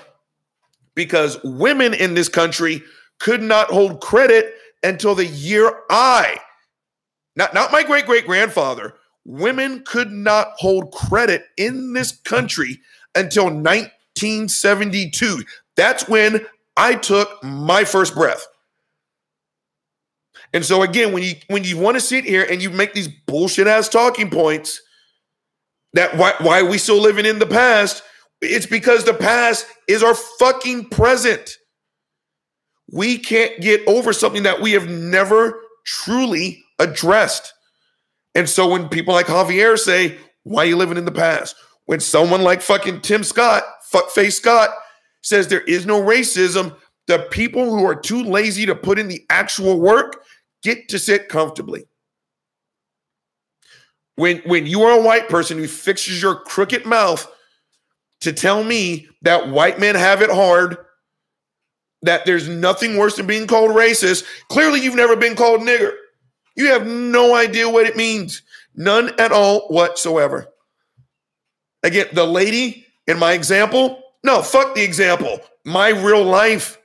because 0.97 1.39
women 1.45 1.95
in 1.95 2.15
this 2.15 2.29
country 2.29 2.83
could 3.21 3.41
not 3.41 3.71
hold 3.71 4.01
credit 4.01 4.53
until 4.83 5.15
the 5.15 5.27
year 5.27 5.79
I, 5.91 6.39
not, 7.37 7.55
not 7.55 7.71
my 7.71 7.85
great 7.85 8.07
great 8.07 8.27
grandfather, 8.27 8.95
women 9.25 9.83
could 9.85 10.11
not 10.11 10.53
hold 10.57 10.93
credit 10.93 11.45
in 11.57 11.93
this 11.93 12.13
country 12.13 12.81
until 13.15 13.45
1972. 13.45 15.45
That's 15.77 16.09
when 16.09 16.47
I 16.77 16.95
took 16.95 17.43
my 17.43 17.85
first 17.85 18.15
breath. 18.15 18.47
And 20.53 20.65
so 20.65 20.83
again, 20.83 21.13
when 21.13 21.23
you 21.23 21.35
when 21.49 21.65
you 21.65 21.79
want 21.79 21.97
to 21.97 22.01
sit 22.01 22.25
here 22.25 22.47
and 22.49 22.63
you 22.63 22.71
make 22.71 22.95
these 22.95 23.09
bullshit 23.09 23.67
ass 23.67 23.89
talking 23.89 24.31
points 24.31 24.81
that 25.95 26.17
why 26.17 26.35
why 26.41 26.61
are 26.61 26.69
we 26.69 26.79
still 26.79 27.01
living 27.01 27.27
in 27.27 27.41
the 27.41 27.47
past? 27.47 28.03
It's 28.41 28.67
because 28.67 29.05
the 29.05 29.15
past 29.15 29.67
is 29.89 30.03
our 30.03 30.15
fucking 30.15 30.91
present. 30.91 31.57
We 32.93 33.19
can't 33.19 33.61
get 33.61 33.87
over 33.89 34.13
something 34.13 34.45
that 34.45 34.61
we 34.61 34.73
have 34.73 34.89
never 34.89 35.61
truly 35.85 36.63
addressed. 36.79 37.53
And 38.35 38.49
so 38.49 38.69
when 38.69 38.89
people 38.89 39.15
like 39.15 39.27
Javier 39.27 39.79
say, 39.79 40.19
why 40.43 40.65
are 40.65 40.69
you 40.69 40.77
living 40.77 40.99
in 40.99 41.05
the 41.05 41.13
past? 41.13 41.57
When 41.87 42.01
someone 42.01 42.43
like 42.43 42.63
fucking 42.63 43.03
Tim 43.03 43.25
Scott, 43.25 43.63
fuckface 43.93 44.33
Scott, 44.33 44.71
says 45.23 45.49
there 45.49 45.61
is 45.63 45.87
no 45.87 46.03
racism, 46.03 46.77
the 47.07 47.21
people 47.31 47.65
who 47.65 47.85
are 47.87 47.95
too 47.95 48.23
lazy 48.23 48.67
to 48.67 48.75
put 48.75 48.99
in 48.99 49.09
the 49.09 49.25
actual 49.31 49.81
work 49.81 50.23
get 50.63 50.89
to 50.89 50.99
sit 50.99 51.29
comfortably. 51.29 51.85
When, 54.17 54.39
when 54.47 54.67
you 54.67 54.83
are 54.83 54.99
a 54.99 55.03
white 55.03 55.29
person 55.29 55.59
who 55.59 55.67
fixes 55.67 56.23
your 56.23 56.37
crooked 56.37 56.87
mouth 56.87 57.27
to 58.21 58.33
tell 58.33 58.65
me 58.65 59.09
that 59.23 59.49
white 59.49 59.79
men 59.79 59.95
have 59.95 60.23
it 60.23 60.31
hard, 60.31 60.79
that 62.03 62.25
there's 62.27 62.49
nothing 62.49 62.97
worse 62.97 63.17
than 63.17 63.27
being 63.27 63.47
called 63.47 63.71
racist, 63.71 64.25
clearly 64.49 64.81
you've 64.81 64.95
never 64.95 65.17
been 65.17 65.35
called 65.35 65.61
nigger. 65.61 65.93
You 66.57 66.67
have 66.69 66.87
no 66.87 67.35
idea 67.35 67.69
what 67.69 67.87
it 67.87 67.97
means. 67.97 68.43
None 68.75 69.13
at 69.19 69.33
all 69.33 69.69
whatsoever. 69.69 70.49
Again, 71.83 72.07
the 72.13 72.25
lady 72.25 72.87
in 73.07 73.19
my 73.19 73.33
example, 73.33 74.03
no, 74.23 74.43
fuck 74.43 74.75
the 74.75 74.83
example. 74.83 75.41
My 75.65 75.91
real 75.91 76.25
life, 76.25 76.79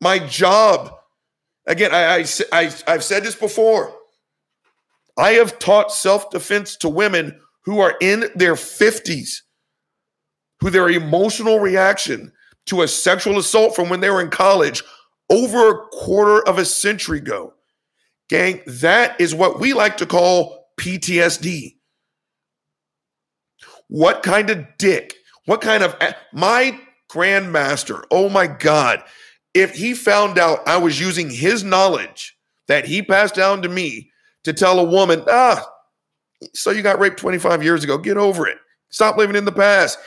my 0.00 0.18
job. 0.18 0.94
Again, 1.66 1.92
I, 1.92 2.18
I, 2.18 2.26
I, 2.52 2.74
I've 2.86 3.04
said 3.04 3.24
this 3.24 3.34
before. 3.34 3.94
I 5.18 5.32
have 5.32 5.58
taught 5.58 5.92
self 5.92 6.30
defense 6.30 6.76
to 6.76 6.88
women 6.88 7.40
who 7.64 7.80
are 7.80 7.96
in 8.00 8.26
their 8.34 8.54
50s, 8.54 9.42
who 10.60 10.70
their 10.70 10.88
emotional 10.88 11.58
reaction 11.58 12.32
to 12.66 12.82
a 12.82 12.88
sexual 12.88 13.38
assault 13.38 13.74
from 13.74 13.88
when 13.88 14.00
they 14.00 14.10
were 14.10 14.20
in 14.20 14.30
college 14.30 14.82
over 15.30 15.70
a 15.70 15.86
quarter 15.88 16.46
of 16.46 16.58
a 16.58 16.64
century 16.64 17.18
ago 17.18 17.55
Gang, 18.28 18.60
that 18.66 19.20
is 19.20 19.34
what 19.34 19.60
we 19.60 19.72
like 19.72 19.96
to 19.98 20.06
call 20.06 20.66
PTSD. 20.80 21.76
What 23.88 24.22
kind 24.22 24.50
of 24.50 24.66
dick? 24.78 25.14
What 25.44 25.60
kind 25.60 25.82
of 25.82 25.96
my 26.32 26.78
grandmaster? 27.10 28.02
Oh 28.10 28.28
my 28.28 28.46
God. 28.46 29.02
If 29.54 29.74
he 29.74 29.94
found 29.94 30.38
out 30.38 30.66
I 30.66 30.76
was 30.76 31.00
using 31.00 31.30
his 31.30 31.62
knowledge 31.62 32.36
that 32.68 32.84
he 32.84 33.00
passed 33.00 33.34
down 33.34 33.62
to 33.62 33.68
me 33.68 34.10
to 34.44 34.52
tell 34.52 34.80
a 34.80 34.84
woman, 34.84 35.22
ah, 35.28 35.64
so 36.52 36.70
you 36.70 36.82
got 36.82 36.98
raped 36.98 37.18
25 37.18 37.62
years 37.62 37.84
ago, 37.84 37.96
get 37.96 38.16
over 38.16 38.46
it. 38.46 38.58
Stop 38.90 39.16
living 39.16 39.36
in 39.36 39.44
the 39.44 39.52
past. 39.52 39.98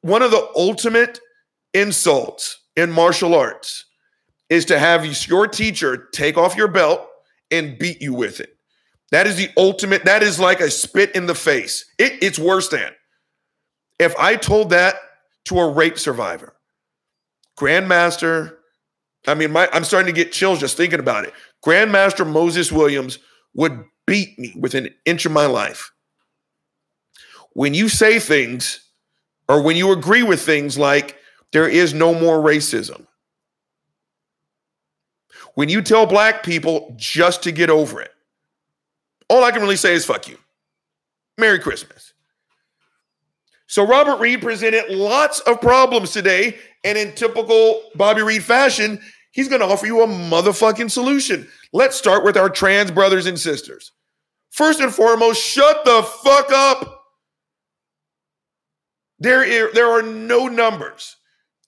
One 0.00 0.22
of 0.22 0.30
the 0.30 0.48
ultimate 0.56 1.20
insults 1.74 2.58
in 2.76 2.90
martial 2.90 3.34
arts 3.34 3.84
is 4.48 4.64
to 4.66 4.78
have 4.78 5.06
your 5.28 5.46
teacher 5.46 6.08
take 6.12 6.36
off 6.36 6.56
your 6.56 6.68
belt 6.68 7.06
and 7.52 7.78
beat 7.78 8.00
you 8.00 8.14
with 8.14 8.40
it. 8.40 8.56
That 9.12 9.26
is 9.26 9.36
the 9.36 9.50
ultimate, 9.56 10.06
that 10.06 10.22
is 10.22 10.40
like 10.40 10.60
a 10.60 10.70
spit 10.70 11.14
in 11.14 11.26
the 11.26 11.34
face. 11.34 11.84
It, 11.98 12.14
it's 12.22 12.38
worse 12.38 12.68
than. 12.68 12.90
If 13.98 14.16
I 14.16 14.36
told 14.36 14.70
that 14.70 14.96
to 15.44 15.60
a 15.60 15.70
rape 15.70 15.98
survivor, 15.98 16.56
Grandmaster, 17.58 18.56
I 19.26 19.34
mean, 19.34 19.52
my, 19.52 19.68
I'm 19.72 19.84
starting 19.84 20.12
to 20.12 20.18
get 20.18 20.32
chills 20.32 20.60
just 20.60 20.76
thinking 20.76 20.98
about 20.98 21.26
it. 21.26 21.34
Grandmaster 21.64 22.26
Moses 22.26 22.72
Williams 22.72 23.18
would 23.54 23.84
beat 24.06 24.38
me 24.38 24.54
within 24.58 24.86
an 24.86 24.94
inch 25.04 25.26
of 25.26 25.32
my 25.32 25.46
life. 25.46 25.92
When 27.52 27.74
you 27.74 27.88
say 27.88 28.18
things 28.18 28.80
or 29.48 29.62
when 29.62 29.76
you 29.76 29.92
agree 29.92 30.22
with 30.22 30.40
things 30.40 30.78
like 30.78 31.18
there 31.52 31.68
is 31.68 31.92
no 31.92 32.14
more 32.14 32.38
racism, 32.38 33.06
when 35.54 35.68
you 35.68 35.82
tell 35.82 36.06
black 36.06 36.42
people 36.42 36.94
just 36.96 37.42
to 37.44 37.52
get 37.52 37.70
over 37.70 38.00
it, 38.00 38.10
all 39.28 39.44
I 39.44 39.50
can 39.50 39.62
really 39.62 39.76
say 39.76 39.94
is 39.94 40.04
fuck 40.04 40.28
you. 40.28 40.38
Merry 41.38 41.58
Christmas. 41.58 42.12
So 43.66 43.86
Robert 43.86 44.20
Reed 44.20 44.42
presented 44.42 44.90
lots 44.90 45.40
of 45.40 45.60
problems 45.60 46.12
today, 46.12 46.58
and 46.84 46.98
in 46.98 47.14
typical 47.14 47.82
Bobby 47.94 48.22
Reed 48.22 48.44
fashion, 48.44 49.00
he's 49.30 49.48
going 49.48 49.60
to 49.60 49.66
offer 49.66 49.86
you 49.86 50.02
a 50.02 50.06
motherfucking 50.06 50.90
solution. 50.90 51.48
Let's 51.72 51.96
start 51.96 52.22
with 52.22 52.36
our 52.36 52.50
trans 52.50 52.90
brothers 52.90 53.24
and 53.24 53.40
sisters. 53.40 53.92
First 54.50 54.80
and 54.80 54.92
foremost, 54.92 55.42
shut 55.42 55.86
the 55.86 56.02
fuck 56.02 56.52
up. 56.52 57.04
There, 59.18 59.72
there 59.72 59.90
are 59.90 60.02
no 60.02 60.48
numbers. 60.48 61.16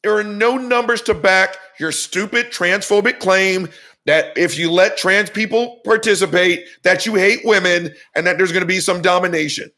There 0.04 0.14
are 0.14 0.22
no 0.22 0.58
numbers 0.58 1.00
to 1.02 1.14
back 1.14 1.56
your 1.80 1.90
stupid 1.90 2.48
transphobic 2.48 3.20
claim 3.20 3.70
that 4.04 4.36
if 4.36 4.58
you 4.58 4.70
let 4.70 4.98
trans 4.98 5.30
people 5.30 5.80
participate, 5.82 6.66
that 6.82 7.06
you 7.06 7.14
hate 7.14 7.40
women 7.42 7.94
and 8.14 8.26
that 8.26 8.36
there's 8.36 8.52
going 8.52 8.60
to 8.62 8.66
be 8.66 8.80
some 8.80 9.00
domination. 9.00 9.70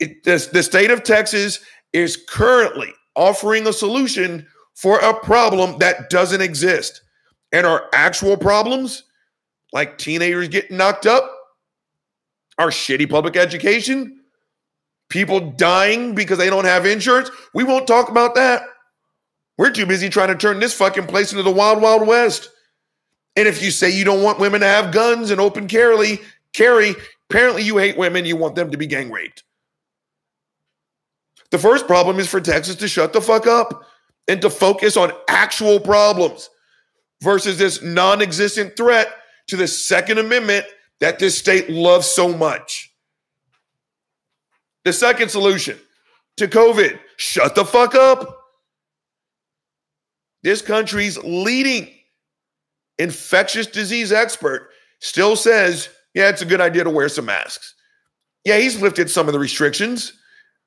It, 0.00 0.24
this, 0.24 0.46
the 0.46 0.62
state 0.62 0.90
of 0.90 1.04
Texas 1.04 1.60
is 1.92 2.16
currently 2.16 2.90
offering 3.14 3.66
a 3.66 3.72
solution 3.72 4.46
for 4.74 4.98
a 4.98 5.12
problem 5.12 5.78
that 5.80 6.08
doesn't 6.08 6.40
exist. 6.40 7.02
And 7.52 7.66
our 7.66 7.88
actual 7.92 8.38
problems, 8.38 9.04
like 9.74 9.98
teenagers 9.98 10.48
getting 10.48 10.78
knocked 10.78 11.04
up, 11.04 11.30
our 12.56 12.68
shitty 12.68 13.10
public 13.10 13.36
education, 13.36 14.20
people 15.14 15.38
dying 15.38 16.12
because 16.12 16.38
they 16.38 16.50
don't 16.50 16.64
have 16.64 16.84
insurance, 16.84 17.30
we 17.54 17.62
won't 17.62 17.86
talk 17.86 18.08
about 18.08 18.34
that. 18.34 18.62
We're 19.56 19.70
too 19.70 19.86
busy 19.86 20.08
trying 20.08 20.28
to 20.28 20.34
turn 20.34 20.58
this 20.58 20.74
fucking 20.74 21.06
place 21.06 21.30
into 21.30 21.44
the 21.44 21.52
wild, 21.52 21.80
wild 21.80 22.04
west. 22.04 22.50
And 23.36 23.46
if 23.46 23.62
you 23.62 23.70
say 23.70 23.90
you 23.90 24.04
don't 24.04 24.24
want 24.24 24.40
women 24.40 24.60
to 24.62 24.66
have 24.66 24.92
guns 24.92 25.30
and 25.30 25.40
open 25.40 25.68
carry, 25.68 26.18
carry, 26.52 26.96
apparently 27.30 27.62
you 27.62 27.78
hate 27.78 27.96
women, 27.96 28.24
you 28.24 28.36
want 28.36 28.56
them 28.56 28.72
to 28.72 28.76
be 28.76 28.88
gang 28.88 29.12
raped. 29.12 29.44
The 31.52 31.58
first 31.58 31.86
problem 31.86 32.18
is 32.18 32.28
for 32.28 32.40
Texas 32.40 32.74
to 32.76 32.88
shut 32.88 33.12
the 33.12 33.20
fuck 33.20 33.46
up 33.46 33.84
and 34.26 34.42
to 34.42 34.50
focus 34.50 34.96
on 34.96 35.12
actual 35.28 35.78
problems 35.78 36.50
versus 37.22 37.56
this 37.56 37.80
non 37.82 38.20
existent 38.20 38.76
threat 38.76 39.14
to 39.46 39.56
the 39.56 39.68
Second 39.68 40.18
Amendment 40.18 40.66
that 40.98 41.20
this 41.20 41.38
state 41.38 41.70
loves 41.70 42.08
so 42.08 42.36
much. 42.36 42.93
The 44.84 44.92
second 44.92 45.30
solution 45.30 45.78
to 46.36 46.48
COVID 46.48 46.98
shut 47.16 47.54
the 47.54 47.64
fuck 47.64 47.94
up. 47.94 48.40
This 50.42 50.60
country's 50.60 51.16
leading 51.18 51.90
infectious 52.98 53.66
disease 53.66 54.12
expert 54.12 54.68
still 55.00 55.36
says, 55.36 55.88
yeah, 56.14 56.28
it's 56.28 56.42
a 56.42 56.46
good 56.46 56.60
idea 56.60 56.84
to 56.84 56.90
wear 56.90 57.08
some 57.08 57.24
masks. 57.24 57.74
Yeah, 58.44 58.58
he's 58.58 58.80
lifted 58.80 59.10
some 59.10 59.26
of 59.26 59.32
the 59.32 59.38
restrictions, 59.38 60.12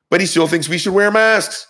but 0.10 0.20
he 0.20 0.26
still 0.28 0.48
thinks 0.48 0.68
we 0.68 0.80
should 0.80 0.94
wear 0.94 1.12
masks. 1.12 1.68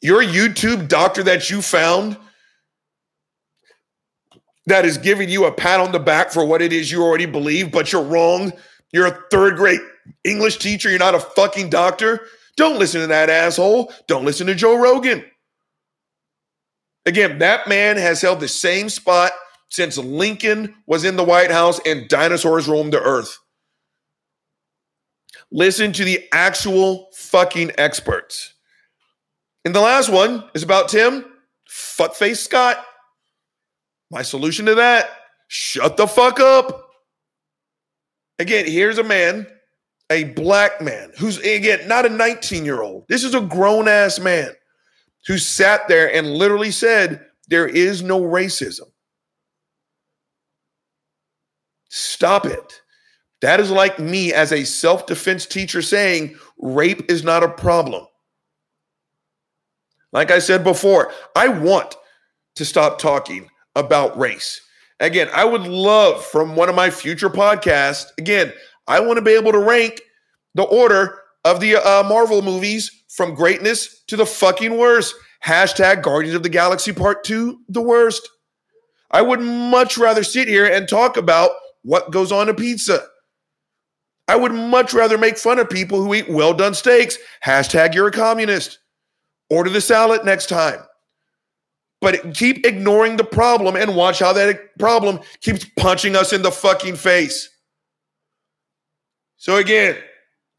your 0.00 0.22
YouTube 0.22 0.88
doctor 0.88 1.22
that 1.22 1.50
you 1.50 1.62
found 1.62 2.16
that 4.66 4.84
is 4.84 4.96
giving 4.96 5.28
you 5.28 5.44
a 5.44 5.52
pat 5.52 5.80
on 5.80 5.92
the 5.92 5.98
back 5.98 6.30
for 6.30 6.44
what 6.44 6.62
it 6.62 6.72
is 6.72 6.90
you 6.90 7.02
already 7.02 7.26
believe, 7.26 7.70
but 7.70 7.92
you're 7.92 8.02
wrong. 8.02 8.52
You're 8.92 9.06
a 9.06 9.18
third 9.30 9.56
grade 9.56 9.80
English 10.24 10.58
teacher. 10.58 10.90
You're 10.90 10.98
not 10.98 11.14
a 11.14 11.20
fucking 11.20 11.70
doctor. 11.70 12.26
Don't 12.56 12.78
listen 12.78 13.00
to 13.00 13.06
that 13.08 13.30
asshole. 13.30 13.92
Don't 14.06 14.24
listen 14.24 14.46
to 14.46 14.54
Joe 14.54 14.76
Rogan. 14.76 15.24
Again, 17.06 17.38
that 17.38 17.68
man 17.68 17.96
has 17.96 18.20
held 18.20 18.40
the 18.40 18.48
same 18.48 18.88
spot 18.88 19.32
since 19.70 19.98
Lincoln 19.98 20.74
was 20.86 21.04
in 21.04 21.16
the 21.16 21.24
White 21.24 21.50
House 21.50 21.80
and 21.86 22.08
dinosaurs 22.08 22.68
roamed 22.68 22.92
the 22.92 23.00
earth. 23.00 23.38
Listen 25.50 25.92
to 25.92 26.04
the 26.04 26.28
actual 26.32 27.08
fucking 27.14 27.72
experts. 27.78 28.54
And 29.64 29.74
the 29.74 29.80
last 29.80 30.08
one 30.08 30.48
is 30.54 30.62
about 30.62 30.88
Tim 30.88 31.24
Fuckface 31.68 32.38
Scott. 32.38 32.84
My 34.10 34.22
solution 34.22 34.66
to 34.66 34.74
that 34.76 35.10
shut 35.48 35.96
the 35.96 36.06
fuck 36.06 36.40
up. 36.40 36.90
Again, 38.38 38.66
here's 38.66 38.98
a 38.98 39.04
man, 39.04 39.46
a 40.10 40.24
black 40.24 40.80
man, 40.80 41.10
who's, 41.18 41.38
again, 41.38 41.88
not 41.88 42.06
a 42.06 42.10
19 42.10 42.64
year 42.64 42.82
old. 42.82 43.06
This 43.08 43.24
is 43.24 43.34
a 43.34 43.40
grown 43.40 43.88
ass 43.88 44.18
man 44.18 44.52
who 45.26 45.38
sat 45.38 45.88
there 45.88 46.12
and 46.12 46.34
literally 46.34 46.70
said, 46.70 47.24
There 47.48 47.66
is 47.66 48.02
no 48.02 48.20
racism. 48.20 48.90
Stop 51.88 52.46
it. 52.46 52.80
That 53.42 53.60
is 53.60 53.70
like 53.70 53.98
me 53.98 54.32
as 54.32 54.52
a 54.52 54.64
self 54.64 55.06
defense 55.06 55.46
teacher 55.46 55.82
saying 55.82 56.36
rape 56.58 57.10
is 57.10 57.24
not 57.24 57.42
a 57.42 57.48
problem. 57.48 58.06
Like 60.12 60.30
I 60.30 60.38
said 60.38 60.62
before, 60.62 61.12
I 61.34 61.48
want 61.48 61.96
to 62.54 62.64
stop 62.64 62.98
talking 62.98 63.48
about 63.74 64.18
race. 64.18 64.60
Again, 65.00 65.28
I 65.34 65.44
would 65.44 65.62
love 65.62 66.24
from 66.24 66.54
one 66.54 66.68
of 66.68 66.74
my 66.74 66.90
future 66.90 67.30
podcasts, 67.30 68.06
again, 68.18 68.52
I 68.86 69.00
want 69.00 69.16
to 69.16 69.22
be 69.22 69.32
able 69.32 69.52
to 69.52 69.58
rank 69.58 70.00
the 70.54 70.64
order 70.64 71.18
of 71.44 71.60
the 71.60 71.76
uh, 71.76 72.02
Marvel 72.08 72.42
movies 72.42 73.04
from 73.08 73.34
greatness 73.34 74.02
to 74.08 74.16
the 74.16 74.26
fucking 74.26 74.76
worst. 74.76 75.14
Hashtag 75.44 76.02
Guardians 76.02 76.36
of 76.36 76.42
the 76.42 76.48
Galaxy 76.48 76.92
Part 76.92 77.24
2, 77.24 77.60
the 77.68 77.82
worst. 77.82 78.28
I 79.10 79.22
would 79.22 79.40
much 79.40 79.98
rather 79.98 80.24
sit 80.24 80.48
here 80.48 80.66
and 80.66 80.88
talk 80.88 81.16
about 81.16 81.50
what 81.82 82.10
goes 82.10 82.32
on 82.32 82.48
a 82.48 82.54
pizza. 82.54 83.04
I 84.28 84.36
would 84.36 84.52
much 84.52 84.94
rather 84.94 85.18
make 85.18 85.36
fun 85.36 85.58
of 85.58 85.68
people 85.68 86.02
who 86.02 86.14
eat 86.14 86.30
well 86.30 86.54
done 86.54 86.74
steaks. 86.74 87.18
Hashtag 87.44 87.94
you're 87.94 88.06
a 88.06 88.12
communist. 88.12 88.78
Order 89.50 89.70
the 89.70 89.80
salad 89.80 90.24
next 90.24 90.48
time. 90.48 90.78
But 92.00 92.34
keep 92.34 92.64
ignoring 92.66 93.16
the 93.16 93.24
problem 93.24 93.76
and 93.76 93.94
watch 93.94 94.20
how 94.20 94.32
that 94.32 94.76
problem 94.78 95.20
keeps 95.40 95.66
punching 95.76 96.16
us 96.16 96.32
in 96.32 96.42
the 96.42 96.50
fucking 96.50 96.96
face. 96.96 97.48
So, 99.42 99.56
again, 99.56 99.96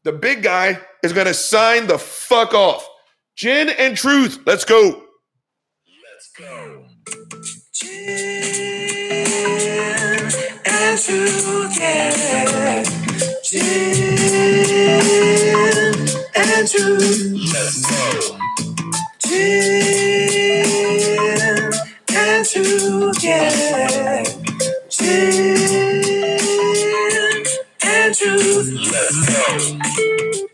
the 0.02 0.12
big 0.12 0.42
guy 0.42 0.78
is 1.02 1.14
going 1.14 1.26
to 1.26 1.32
sign 1.32 1.86
the 1.86 1.96
fuck 1.96 2.52
off. 2.52 2.86
Gin 3.34 3.70
and 3.70 3.96
truth. 3.96 4.40
Let's 4.44 4.66
go. 4.66 5.04
Let's 5.88 6.30
go. 6.38 6.84
Gin 7.72 7.96
and 10.66 11.00
truth. 11.00 11.78
Yeah. 11.80 12.84
Gin 13.42 13.64
and 16.36 16.68
truth. 16.68 17.40
Let's 17.54 17.80
go. 17.88 18.36
Gin 19.26 20.66
and 22.10 22.44
truth. 22.44 23.24
Yeah. 23.24 24.33
truth. 28.14 28.92
Let's 28.92 30.40
go. 30.40 30.53